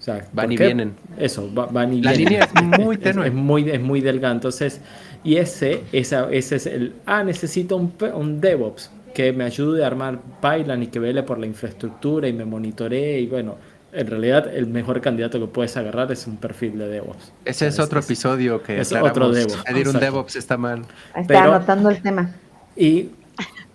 [0.00, 0.94] O sea, van y vienen.
[1.18, 3.26] Eso, van y La línea es muy tenue.
[3.26, 4.32] Es, muy, es muy delgada.
[4.32, 4.80] Entonces,
[5.22, 9.88] y ese, esa, ese es el, ah, necesito un, un DevOps que me ayude a
[9.88, 13.56] armar pipeline y que vele por la infraestructura y me monitoree y bueno,
[13.92, 17.30] en realidad el mejor candidato que puedes agarrar es un perfil de DevOps.
[17.44, 19.64] Ese es otro episodio que es otro DevOps.
[19.64, 20.86] Pedir un DevOps está mal.
[21.14, 22.30] Está anotando el tema.
[22.74, 23.10] Y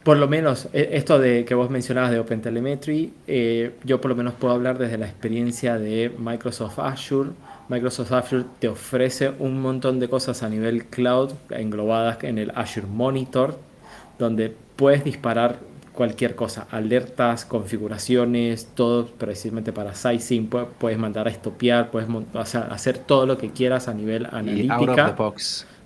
[0.08, 4.16] por lo menos e, esto de que vos mencionabas de OpenTelemetry, eh, yo por lo
[4.16, 7.32] menos puedo hablar desde la experiencia de Microsoft Azure.
[7.68, 12.88] Microsoft Azure te ofrece un montón de cosas a nivel cloud englobadas en el Azure
[12.88, 13.60] Monitor,
[14.18, 15.60] donde puedes disparar
[15.92, 22.08] cualquier cosa, alertas, configuraciones, todo precisamente para sizing, puedes mandar a estopiar, puedes
[22.56, 25.18] hacer todo lo que quieras a nivel analítica.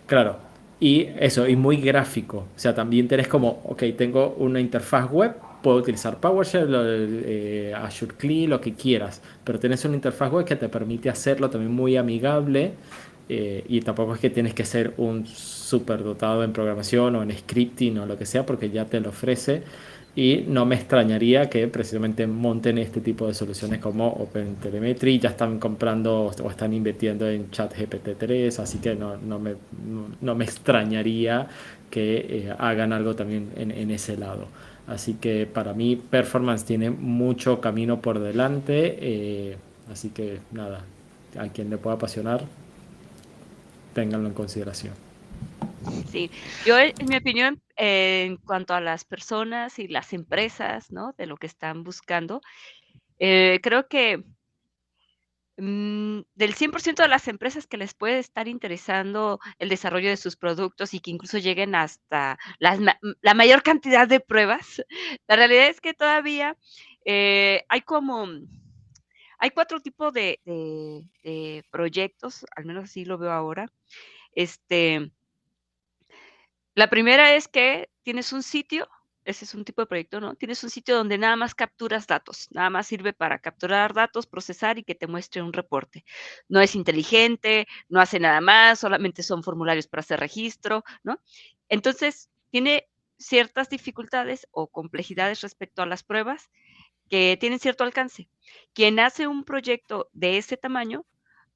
[0.05, 0.50] Claro,
[0.81, 2.37] y eso, y muy gráfico.
[2.55, 8.15] O sea, también tenés como, ok, tengo una interfaz web, puedo utilizar PowerShell, eh, Azure
[8.17, 11.95] CLI, lo que quieras, pero tenés una interfaz web que te permite hacerlo también muy
[11.97, 12.73] amigable.
[13.29, 17.31] Eh, y tampoco es que tienes que ser un super dotado en programación o en
[17.31, 19.63] scripting o lo que sea, porque ya te lo ofrece
[20.15, 25.57] y no me extrañaría que precisamente monten este tipo de soluciones como OpenTelemetry, ya están
[25.57, 29.55] comprando o están invirtiendo en ChatGPT 3, así que no, no, me,
[30.19, 31.47] no me extrañaría
[31.89, 34.47] que eh, hagan algo también en, en, ese lado.
[34.85, 39.57] Así que para mí performance tiene mucho camino por delante, eh,
[39.89, 40.83] así que nada,
[41.39, 42.43] a quien le pueda apasionar,
[43.93, 44.93] ténganlo en consideración.
[46.11, 46.29] Sí,
[46.65, 51.13] yo en mi opinión, en cuanto a las personas y las empresas, ¿no?
[51.17, 52.39] De lo que están buscando,
[53.17, 54.23] eh, creo que
[55.57, 60.35] mm, del 100% de las empresas que les puede estar interesando el desarrollo de sus
[60.35, 64.83] productos y que incluso lleguen hasta la mayor cantidad de pruebas,
[65.27, 66.55] la realidad es que todavía
[67.03, 68.27] eh, hay como,
[69.39, 73.71] hay cuatro tipos de, de proyectos, al menos así lo veo ahora.
[74.33, 75.11] Este,
[76.75, 78.87] la primera es que tienes un sitio,
[79.25, 80.35] ese es un tipo de proyecto, ¿no?
[80.35, 84.79] Tienes un sitio donde nada más capturas datos, nada más sirve para capturar datos, procesar
[84.79, 86.03] y que te muestre un reporte.
[86.49, 91.19] No es inteligente, no hace nada más, solamente son formularios para hacer registro, ¿no?
[91.69, 96.49] Entonces, tiene ciertas dificultades o complejidades respecto a las pruebas
[97.09, 98.29] que tienen cierto alcance.
[98.73, 101.05] Quien hace un proyecto de ese tamaño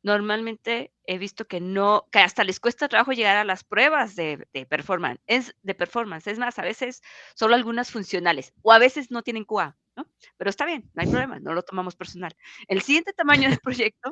[0.06, 4.48] normalmente he visto que no, que hasta les cuesta trabajo llegar a las pruebas de,
[4.70, 5.20] performance.
[5.26, 6.28] Es, de performance.
[6.28, 7.02] Es más, a veces
[7.34, 10.06] solo algunas funcionales o a veces no tienen QA, ¿no?
[10.38, 12.36] Pero está bien, no hay problema, no lo tomamos personal.
[12.68, 14.12] El siguiente tamaño del proyecto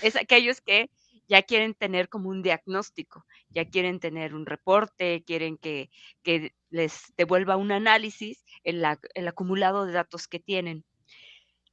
[0.00, 0.90] es aquellos que
[1.26, 5.90] ya quieren tener como un diagnóstico, ya quieren tener un reporte, quieren que,
[6.22, 10.84] que les devuelva un análisis el, el acumulado de datos que tienen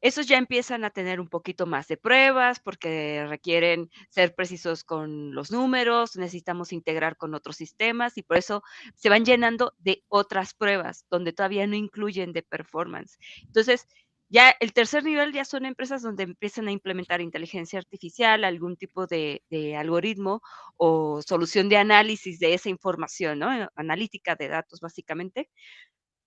[0.08, 5.34] esos ya empiezan a tener un poquito más de pruebas porque requieren ser precisos con
[5.34, 8.62] los números, necesitamos integrar con otros sistemas y por eso
[8.94, 13.18] se van llenando de otras pruebas donde todavía no incluyen de performance.
[13.46, 13.88] Entonces,
[14.30, 19.08] ya el tercer nivel ya son empresas donde empiezan a implementar inteligencia artificial, algún tipo
[19.08, 19.42] de,
[19.78, 20.42] algoritmo
[20.78, 23.70] o solución de análisis de esa información, ¿no?
[23.76, 25.50] Analítica de datos, básicamente,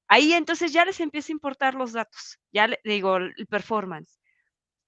[0.09, 4.19] Ahí entonces ya les empieza a importar los datos, ya digo, el performance.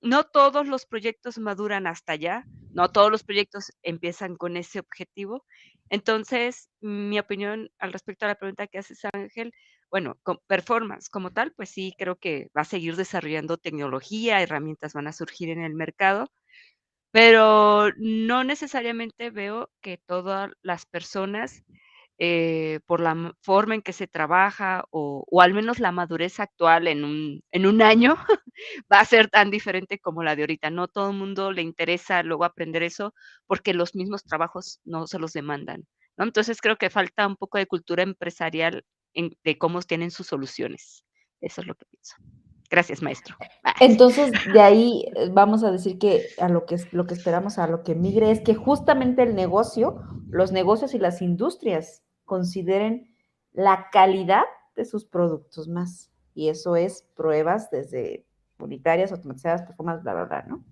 [0.03, 5.45] No todos los proyectos maduran hasta allá, no todos los proyectos empiezan con ese objetivo.
[5.91, 9.53] Entonces, mi opinión al respecto a la pregunta que haces, Ángel,
[9.91, 14.95] bueno, con performance como tal, pues sí, creo que va a seguir desarrollando tecnología, herramientas
[14.95, 16.31] van a surgir en el mercado,
[17.13, 21.65] pero no necesariamente veo que todas las personas,
[22.23, 27.03] eh, por la forma en que se trabaja o, al menos la madurez actual en
[27.03, 28.15] un, en un año,
[28.93, 30.69] va a ser tan diferente como la de ahorita.
[30.69, 33.15] No todo el mundo le interesa luego aprender eso
[33.47, 35.87] porque los mismos trabajos no se los demandan.
[36.19, 41.03] Entonces creo que falta un poco de cultura empresarial de cómo tienen sus soluciones.
[41.41, 42.17] Eso es lo que pienso.
[42.69, 43.35] Gracias, maestro.
[43.81, 47.67] Entonces, de ahí eh, vamos a decir que a lo que lo que esperamos a
[47.67, 53.13] lo que migre es que justamente el negocio, los negocios y las industrias consideren
[53.51, 54.45] la calidad
[54.77, 56.13] de sus productos más.
[56.33, 58.25] Y eso es pruebas desde
[58.57, 60.65] unitarias, automatizadas, performance, bla, bla, bla, ¿no?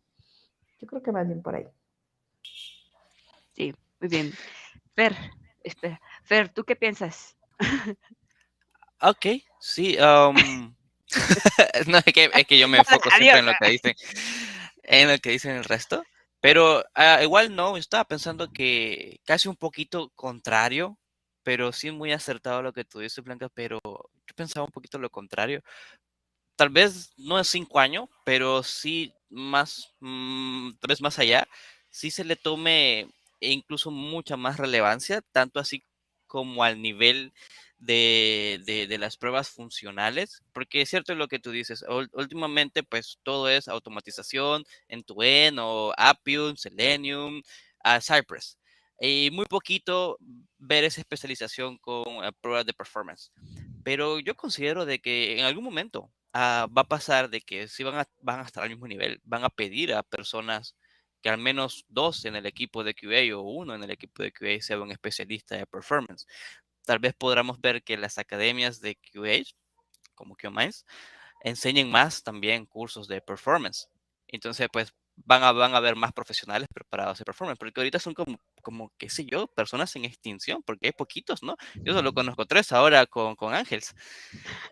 [0.79, 1.67] Yo creo que más bien por ahí.
[3.57, 4.33] Sí, muy bien.
[4.95, 5.17] Fer,
[5.65, 6.01] espera.
[6.23, 7.37] Fer, ¿tú qué piensas?
[9.01, 9.27] Ok,
[9.59, 9.97] sí.
[9.99, 10.37] Um,
[11.89, 13.95] no, es que, es que, yo me enfoco siempre en lo que dicen,
[14.85, 16.05] en lo que dicen el resto.
[16.41, 20.97] Pero uh, igual no, estaba pensando que casi un poquito contrario,
[21.43, 25.11] pero sí muy acertado lo que tú dices, Blanca, pero yo pensaba un poquito lo
[25.11, 25.63] contrario.
[26.57, 31.47] Tal vez no es cinco años, pero sí más, mmm, tal vez más allá,
[31.91, 33.09] sí se le tome
[33.41, 35.85] incluso mucha más relevancia, tanto así
[36.27, 37.33] como al nivel
[37.79, 43.49] de, de, las pruebas funcionales, porque es cierto lo que tú dices, últimamente pues todo
[43.49, 47.43] es automatización en Tuen o Appium, Selenium,
[47.85, 48.59] uh, Cypress,
[49.01, 50.19] y muy poquito
[50.59, 53.33] ver esa especialización con eh, pruebas de performance.
[53.85, 57.85] Pero yo considero de que en algún momento ah, va a pasar de que si
[57.85, 60.77] van a, van a estar al mismo nivel, van a pedir a personas
[61.23, 64.33] que al menos dos en el equipo de QA o uno en el equipo de
[64.33, 66.27] QA sea un especialista de performance
[66.89, 69.45] tal vez podamos ver que las academias de QA,
[70.15, 70.87] como QMINds,
[71.45, 73.91] enseñen más también cursos de performance.
[74.27, 74.95] Entonces, pues
[75.25, 78.93] van a, van a haber más profesionales preparados de performance, porque ahorita son como, como,
[78.99, 81.57] qué sé yo, personas en extinción, porque hay poquitos, ¿no?
[81.77, 83.95] Yo solo conozco tres ahora con, con Ángels.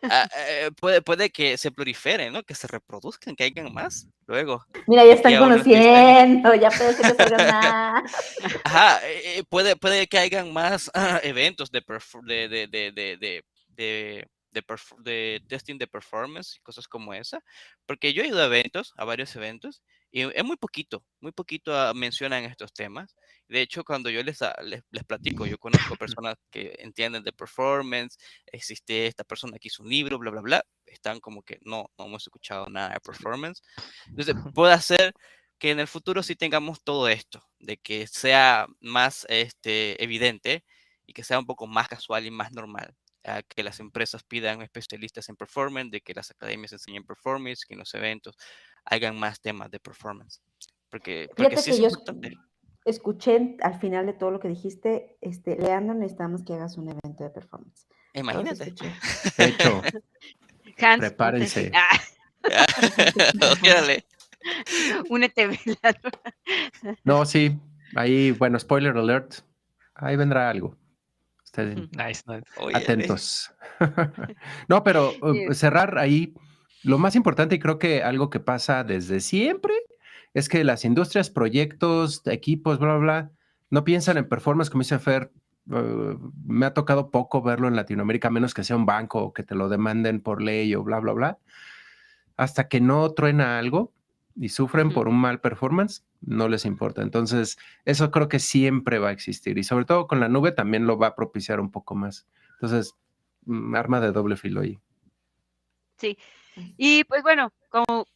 [0.03, 2.42] Ah, eh, puede, puede que se proliferen, ¿no?
[2.42, 4.64] Que se reproduzcan, que hayan más luego.
[4.86, 8.12] Mira, ya están conociendo, ya puede ser que salgan más.
[8.64, 11.82] Ajá, eh, puede, puede que hayan más ah, eventos de,
[12.26, 14.26] de, de, de, de
[15.05, 17.42] de, testing de performance y cosas como esa,
[17.86, 21.78] porque yo he ido a eventos, a varios eventos, y es muy poquito, muy poquito
[21.78, 23.14] ah, mencionan estos temas.
[23.48, 27.32] De hecho, cuando yo les, ah, les, les, platico, yo conozco personas que entienden de
[27.32, 31.90] performance, existe esta persona que hizo un libro, bla, bla, bla, están como que no,
[31.98, 33.62] no hemos escuchado nada de performance.
[34.09, 35.12] Entonces, puede ser
[35.59, 40.64] que en el futuro sí tengamos todo esto, de que sea más este, evidente
[41.07, 42.94] y que sea un poco más casual y más normal
[43.48, 47.80] que las empresas pidan especialistas en performance, de que las academias enseñen performance, que en
[47.80, 48.36] los eventos
[48.87, 50.41] hagan más temas de performance.
[50.91, 52.37] Porque, porque sí es importante.
[52.84, 57.24] Escuché al final de todo lo que dijiste, este, Leandro, necesitamos que hagas un evento
[57.24, 57.89] de performance.
[58.14, 58.72] Imagínate.
[59.37, 59.82] De hecho,
[60.99, 61.72] prepárense.
[61.74, 61.99] Ah.
[65.09, 65.59] Únete,
[67.03, 67.59] No, sí,
[67.97, 69.34] ahí, bueno, spoiler alert,
[69.95, 70.76] ahí vendrá algo.
[71.57, 72.22] Nice,
[72.74, 73.51] atentos.
[74.68, 76.34] no, pero uh, cerrar ahí,
[76.83, 79.74] lo más importante y creo que algo que pasa desde siempre
[80.35, 83.31] es que las industrias, proyectos, equipos, bla, bla, bla,
[83.70, 85.33] no piensan en performance, como dice Fer.
[85.68, 89.43] Uh, me ha tocado poco verlo en Latinoamérica, menos que sea un banco o que
[89.43, 91.39] te lo demanden por ley o bla, bla, bla.
[92.37, 93.93] Hasta que no truena algo,
[94.37, 97.03] y sufren por un mal performance, no les importa.
[97.03, 100.87] Entonces, eso creo que siempre va a existir y sobre todo con la nube también
[100.87, 102.27] lo va a propiciar un poco más.
[102.55, 102.95] Entonces,
[103.47, 104.79] mm, arma de doble filo ahí.
[105.97, 106.18] Sí,
[106.76, 108.07] y pues bueno, como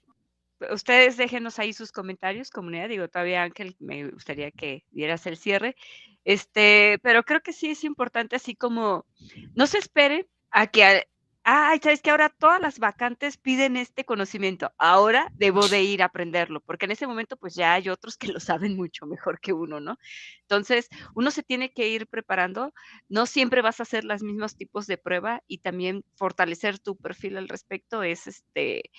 [0.73, 5.77] ustedes déjenos ahí sus comentarios, comunidad, digo, todavía Ángel, me gustaría que dieras el cierre,
[6.25, 9.07] este, pero creo que sí es importante así como,
[9.55, 11.09] no se espere a que
[11.53, 16.07] ay, sabes que ahora todas las vacantes piden este conocimiento, ahora debo de ir a
[16.07, 19.53] aprenderlo, porque en ese momento pues ya hay otros que lo saben mucho mejor que
[19.53, 19.99] uno, ¿no?
[20.43, 22.73] Entonces, uno se tiene que ir preparando,
[23.09, 27.37] no siempre vas a hacer los mismos tipos de prueba y también fortalecer tu perfil
[27.37, 28.91] al respecto es este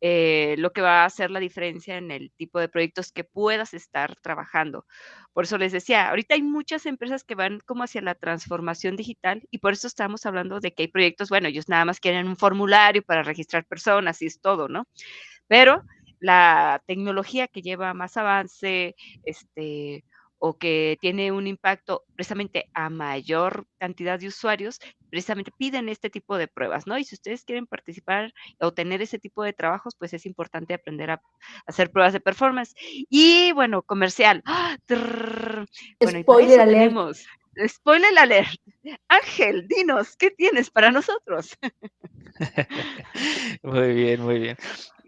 [0.00, 3.74] eh, lo que va a hacer la diferencia en el tipo de proyectos que puedas
[3.74, 4.86] estar trabajando.
[5.32, 9.42] Por eso les decía, ahorita hay muchas empresas que van como hacia la transformación digital
[9.50, 12.36] y por eso estamos hablando de que hay proyectos, bueno, ellos nada más quieren un
[12.36, 14.86] formulario para registrar personas y es todo, ¿no?
[15.48, 15.82] Pero
[16.20, 20.04] la tecnología que lleva más avance, este,
[20.38, 26.36] o que tiene un impacto precisamente a mayor cantidad de usuarios, precisamente piden este tipo
[26.36, 26.98] de pruebas, ¿no?
[26.98, 31.10] Y si ustedes quieren participar o tener ese tipo de trabajos, pues es importante aprender
[31.10, 31.22] a
[31.66, 32.74] hacer pruebas de performance.
[33.08, 34.42] Y bueno, comercial.
[34.44, 34.76] ¡Ah!
[34.88, 37.16] Bueno, Spoiler alert.
[37.66, 38.48] Spoiler alert.
[39.08, 41.56] Ángel, dinos, ¿qué tienes para nosotros?
[43.62, 44.56] muy bien, muy bien.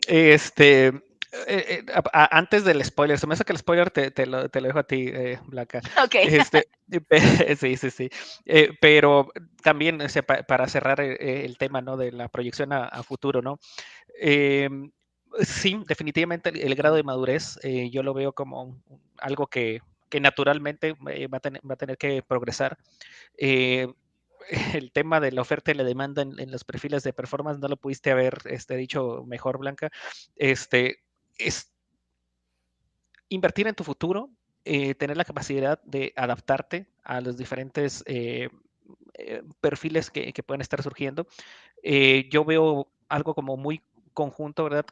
[0.09, 0.93] Este,
[1.33, 4.83] eh, eh, antes del spoiler, se me hace que el spoiler te, lo, dejo a
[4.83, 5.81] ti, eh, Blanca.
[6.05, 6.15] Ok.
[6.41, 6.69] Este,
[7.57, 8.11] sí, sí, sí.
[8.81, 9.31] pero
[9.63, 9.99] también
[10.49, 11.97] para cerrar el tema ¿no?
[11.97, 13.61] de la proyección a, futuro, ¿no?
[14.19, 14.91] Em,
[15.41, 17.59] sí, definitivamente el, grado de madurez
[17.93, 18.83] yo lo veo como
[19.19, 19.81] algo que,
[20.21, 22.77] naturalmente va a, tener, va, a tener, que progresar
[24.75, 27.77] el tema de la oferta y la demanda en, los perfiles de performance no lo
[27.77, 29.91] pudiste haber este, dicho mejor, Blanca.
[30.35, 31.05] Este,
[31.41, 31.73] es
[33.29, 34.31] invertir en tu futuro,
[34.65, 38.51] eh, tener la capacidad de adaptarte a los diferentes eh,
[39.15, 41.27] eh, perfiles que, pueden estar surgiendo.
[42.31, 44.85] yo veo algo como muy conjunto, ¿verdad?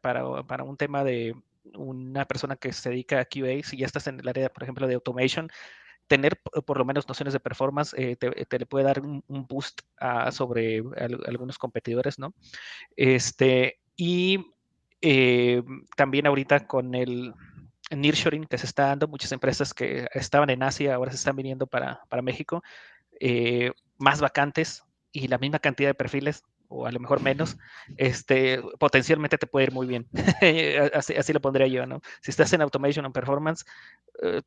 [0.00, 1.34] Para, un tema de
[1.74, 4.86] una persona que se dedica a QA, si ya estás en el área, por ejemplo,
[4.86, 5.48] de automation,
[6.06, 9.80] tener por lo menos nociones de performance te, le puede dar un, boost
[10.32, 10.82] sobre
[11.26, 12.34] algunos competidores, ¿no?
[12.96, 14.53] Este, y
[15.06, 15.62] eh,
[15.96, 17.34] también ahorita con el
[17.90, 21.66] nearshoring que se está dando, muchas empresas que estaban en Asia ahora se están viniendo
[21.66, 22.62] para, para México,
[23.20, 24.82] eh, más vacantes
[25.12, 27.58] y la misma cantidad de perfiles o a lo mejor menos,
[27.98, 30.08] este, potencialmente te puede ir muy bien.
[30.94, 32.00] así, lo pondría yo, ¿no?
[32.22, 33.66] Si estás en automation o performance,
[34.22, 34.40] eh,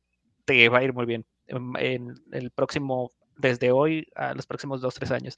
[0.44, 4.96] te va a ir muy bien en, el próximo, desde hoy a los próximos dos,
[4.96, 5.36] tres años.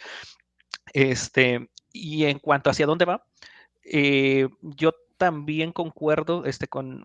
[0.94, 3.22] Este, y en cuanto hacia dónde va,
[4.62, 7.04] yo también concuerdo este, con,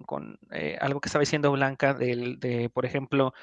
[0.52, 3.34] eh, algo que estaba diciendo Blanca, de, por ejemplo,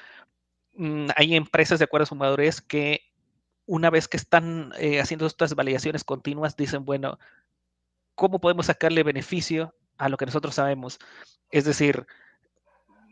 [0.73, 3.01] mm, hay empresas de acuerdo a su madurez que
[3.67, 7.19] una vez que están eh, haciendo estas validaciones continuas, dicen, bueno,
[8.15, 10.97] ¿cómo podemos sacarle beneficio a lo que nosotros sabemos?
[11.51, 12.07] Es decir,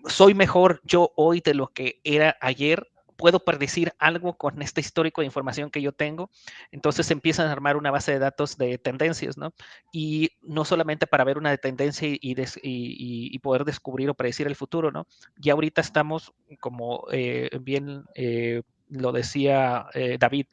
[0.08, 2.91] soy mejor yo hoy de lo que era ayer
[3.22, 6.32] puedo predecir algo con este histórico de información que yo tengo.
[6.72, 9.54] Entonces empiezan a armar una base de datos de tendencias, ¿no?
[9.92, 15.06] Y no solamente para ver una tendencia y, poder descubrir o predecir el futuro, ¿no?
[15.38, 20.48] Ya ahorita estamos, como eh, bien eh, lo decía eh, David,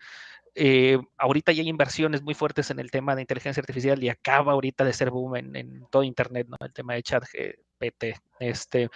[1.17, 4.85] ahorita ya hay inversiones muy fuertes en el tema de inteligencia artificial y acaba ahorita
[4.85, 6.57] de ser boom en, todo Internet, ¿no?
[6.61, 8.21] El tema de chat GPT.
[8.41, 8.91] Este,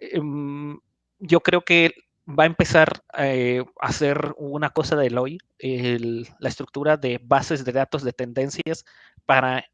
[0.00, 0.78] em,
[1.18, 1.92] yo creo que
[2.38, 7.72] va a empezar eh, a hacer una cosa de hoy, la estructura de bases de
[7.72, 8.84] datos de tendencias
[9.26, 9.64] para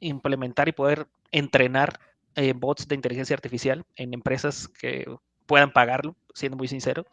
[0.00, 2.00] implementar y poder entrenar
[2.34, 5.06] eh, bots de inteligencia artificial en empresas que
[5.46, 7.06] puedan pagarlo, siendo muy sincero.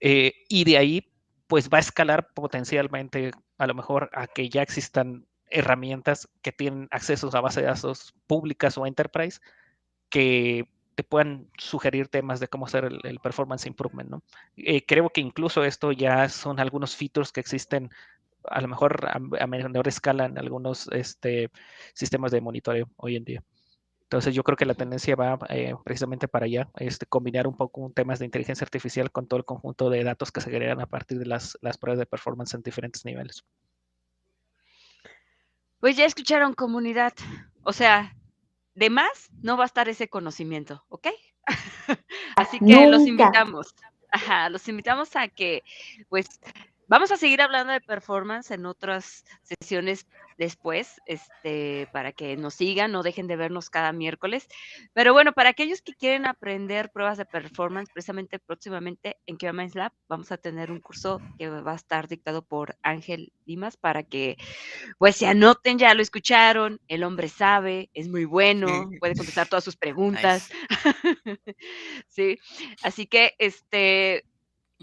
[0.00, 1.12] Eh, y de ahí,
[1.46, 6.88] pues va a escalar potencialmente a lo mejor a que ya existan herramientas que tienen
[6.90, 9.40] acceso a bases de datos públicas o enterprise
[10.08, 14.22] que te puedan sugerir temas de cómo hacer el, performance improvement, ¿no?
[14.56, 17.90] Eh, creo que incluso esto ya son algunos features que existen
[18.44, 21.50] a lo mejor a, menor escala en algunos este,
[21.94, 23.42] sistemas de monitoreo hoy en día.
[24.02, 27.90] Entonces yo creo que la tendencia va eh, precisamente para allá, este, combinar un poco
[27.94, 31.18] temas de inteligencia artificial con todo el conjunto de datos que se agregan a partir
[31.18, 33.44] de las, las pruebas de performance en diferentes niveles.
[35.80, 37.14] Pues ya escucharon comunidad,
[37.62, 38.14] o sea,
[38.74, 41.08] de más no va a estar ese conocimiento, ¿ok?
[42.36, 43.74] Así que los invitamos,
[44.10, 45.62] ajá, los invitamos a que,
[46.08, 46.26] pues,
[46.86, 50.06] vamos a seguir hablando de performance en otras sesiones
[50.36, 54.48] después, este, para que nos sigan, no dejen de vernos cada miércoles.
[54.92, 59.92] Pero bueno, para aquellos que quieren aprender pruebas de performance, precisamente próximamente en QA Lab
[60.08, 64.36] vamos a tener un curso que va a estar dictado por Ángel Dimas para que
[64.98, 69.64] pues se anoten, ya lo escucharon, el hombre sabe, es muy bueno, puede contestar todas
[69.64, 69.76] sus
[70.28, 70.50] preguntas.
[72.08, 72.38] sí,
[72.82, 74.24] así que este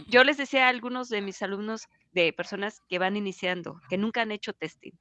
[0.07, 4.21] yo les decía a algunos de mis alumnos de personas que van iniciando, que nunca
[4.21, 4.93] han hecho testing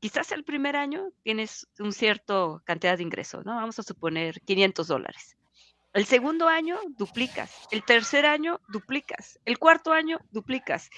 [0.00, 3.56] quizás el primer año tienes un cierto cantidad de ingreso, ¿no?
[3.56, 5.36] Vamos a suponer 500 dólares.
[5.92, 10.90] El segundo año duplicas, el tercer año duplicas, el cuarto año duplicas.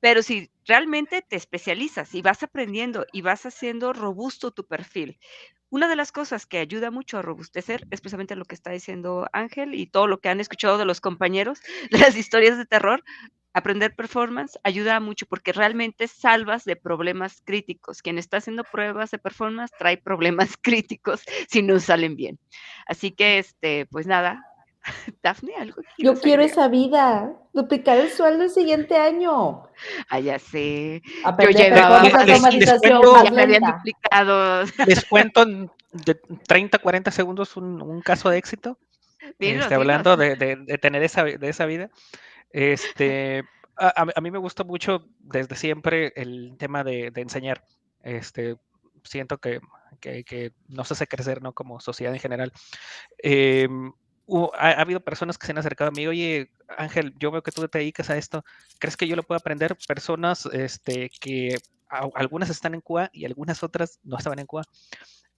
[0.00, 5.18] Pero si realmente te especializas y vas aprendiendo y vas haciendo robusto tu perfil,
[5.70, 9.26] una de las cosas que ayuda mucho a robustecer es precisamente lo que está diciendo
[9.34, 11.60] Ángel y todo lo que han escuchado de los compañeros,
[11.90, 13.04] las historias de terror,
[13.58, 18.02] aprender performance ayuda mucho porque realmente salvas de problemas críticos.
[18.02, 22.38] Quien está haciendo pruebas de performance trae problemas críticos si no salen bien.
[22.86, 24.44] Así que, este, pues nada,
[25.22, 25.82] Dafne, algo.
[25.98, 29.64] Yo quiero esa vida, duplicar el sueldo el siguiente año.
[30.08, 31.02] Ah, ya sé.
[31.40, 32.02] Yo llevaba
[34.86, 36.14] Les cuento en de
[36.46, 38.78] 30, 40 segundos un, caso de éxito.
[39.38, 40.36] Este, hablando de,
[40.80, 41.90] tener esa, de esa vida.
[42.50, 43.44] Este,
[43.76, 47.64] a, mí me gusta mucho desde siempre el tema de, enseñar.
[48.02, 48.56] Este,
[49.04, 49.60] siento que,
[50.00, 51.52] que, nos hace crecer, ¿no?
[51.52, 52.52] Como sociedad en general.
[53.18, 53.92] Em,
[54.58, 57.66] ha, habido personas que se han acercado a mí, oye, Ángel, yo veo que tú
[57.68, 58.44] te dedicas a esto,
[58.78, 59.76] ¿crees que yo lo puedo aprender?
[59.86, 61.56] Personas este, que
[61.88, 64.64] algunas están en Cuba y algunas otras no estaban en Cuba.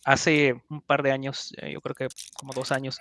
[0.05, 2.99] Hace un par de años, eh, yo creo que como dos años,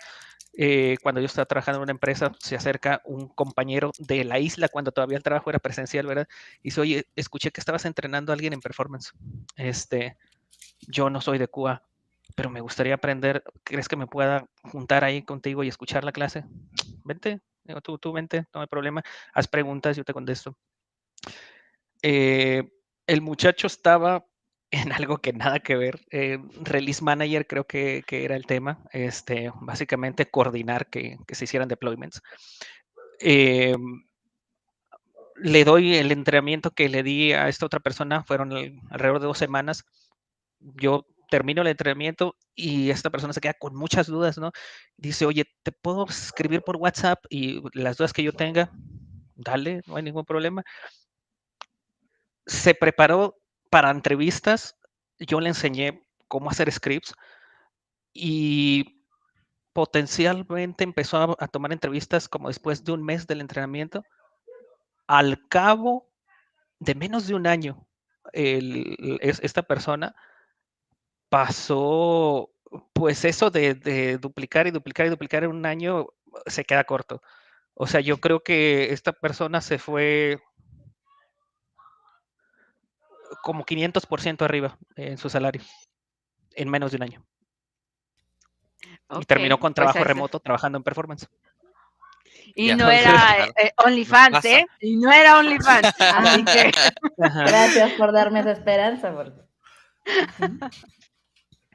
[0.62, 4.68] eh, cuando yo estaba trabajando en una empresa, se acerca un compañero de la isla
[4.68, 6.28] cuando todavía el trabajo era presencial, ¿verdad?
[6.60, 9.14] Y dice, oye, escuché que estabas entrenando a alguien en performance.
[9.56, 10.18] Este,
[10.82, 11.84] yo no soy de Cuba,
[12.36, 13.42] pero me gustaría aprender.
[13.64, 16.44] ¿Crees que me pueda juntar ahí contigo y escuchar la clase?
[17.06, 17.40] Vente,
[17.82, 19.02] tú, tú vente, no hay problema.
[19.34, 20.58] Haz preguntas, yo te contesto.
[22.02, 22.70] Eh,
[23.08, 24.26] el muchacho estaba
[24.72, 26.00] en algo que nada que ver.
[26.12, 28.80] Eh, release Manager creo que, era el tema.
[28.92, 32.22] Este, básicamente coordinar que, se hicieran deployments.
[33.20, 33.76] Eh,
[35.42, 38.52] le doy el entrenamiento que le di a esta otra persona, fueron
[38.90, 39.86] alrededor de dos semanas.
[40.60, 44.52] Yo termino el entrenamiento y esta persona se queda con muchas dudas, ¿no?
[44.98, 48.72] Dice, oye, ¿te puedo escribir por WhatsApp y las dudas que yo tenga?
[49.36, 50.64] Dale, no hay ningún problema.
[52.46, 53.39] Se preparó
[53.70, 54.78] para entrevistas,
[55.20, 57.14] yo le enseñé cómo hacer scripts
[58.14, 59.06] y
[59.74, 64.04] potencialmente empezó a, tomar entrevistas como después de un mes del entrenamiento.
[65.08, 66.10] Al cabo
[66.80, 67.88] de menos de un año,
[68.34, 70.16] esta persona
[71.30, 72.52] pasó,
[72.94, 76.08] pues eso de, duplicar y duplicar y duplicar en un año
[76.48, 77.22] se queda corto.
[77.74, 80.42] O sea, yo creo que esta persona se fue
[83.42, 85.62] como 500% arriba en su salario
[86.56, 87.26] en menos de un año.
[89.20, 91.28] y terminó con pues trabajo remoto trabajando en performance.
[92.56, 94.66] Y no era eh, OnlyFans, ¿eh?
[94.82, 95.94] Y no era OnlyFans.
[96.00, 96.72] Así que...
[97.18, 99.14] Gracias por darme esa esperanza.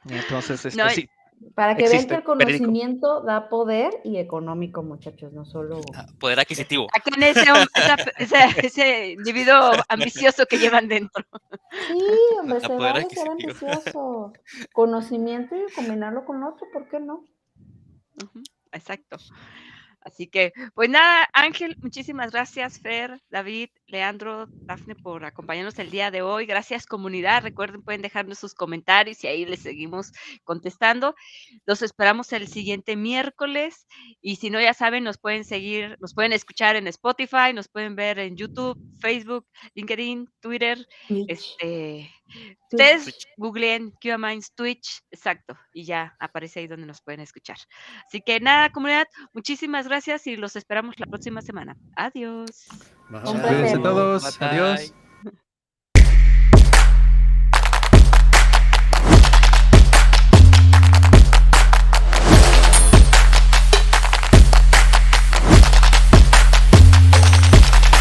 [0.08, 1.08] Entonces, este, sí.
[1.54, 5.80] Para que vean que el conocimiento da poder y económico, muchachos, no solo...
[5.94, 6.88] Ah, poder adquisitivo.
[6.92, 7.44] Aquí en ese,
[8.66, 11.24] ese, individuo ambicioso que llevan dentro.
[11.88, 11.98] Sí,
[12.40, 14.32] hombre, se vale ser ambicioso.
[14.72, 17.24] Conocimiento y combinarlo con otro, ¿por qué no?
[18.72, 19.16] Exacto.
[20.00, 26.10] Así que, pues nada, Ángel, muchísimas gracias, Fer, David, Leandro, Dafne, por acompañarnos el día
[26.10, 26.46] de hoy.
[26.46, 27.42] Gracias, comunidad.
[27.42, 30.12] Recuerden, pueden dejarnos sus comentarios y ahí les seguimos
[30.44, 31.14] contestando.
[31.66, 33.86] Los esperamos el siguiente miércoles.
[34.20, 37.96] Y si no, ya saben, nos pueden seguir, nos pueden escuchar en Spotify, nos pueden
[37.96, 40.86] ver en YouTube, Facebook, LinkedIn, Twitter,
[41.28, 42.10] este
[42.72, 47.56] Ustedes googleen QAminds Twitch, exacto, y ya aparece ahí donde nos pueden escuchar.
[48.06, 51.76] Así que nada, comunidad, muchísimas gracias y los esperamos la próxima semana.
[51.96, 52.66] Adiós.
[53.08, 54.42] Gracias a todos.
[54.42, 54.94] Adiós.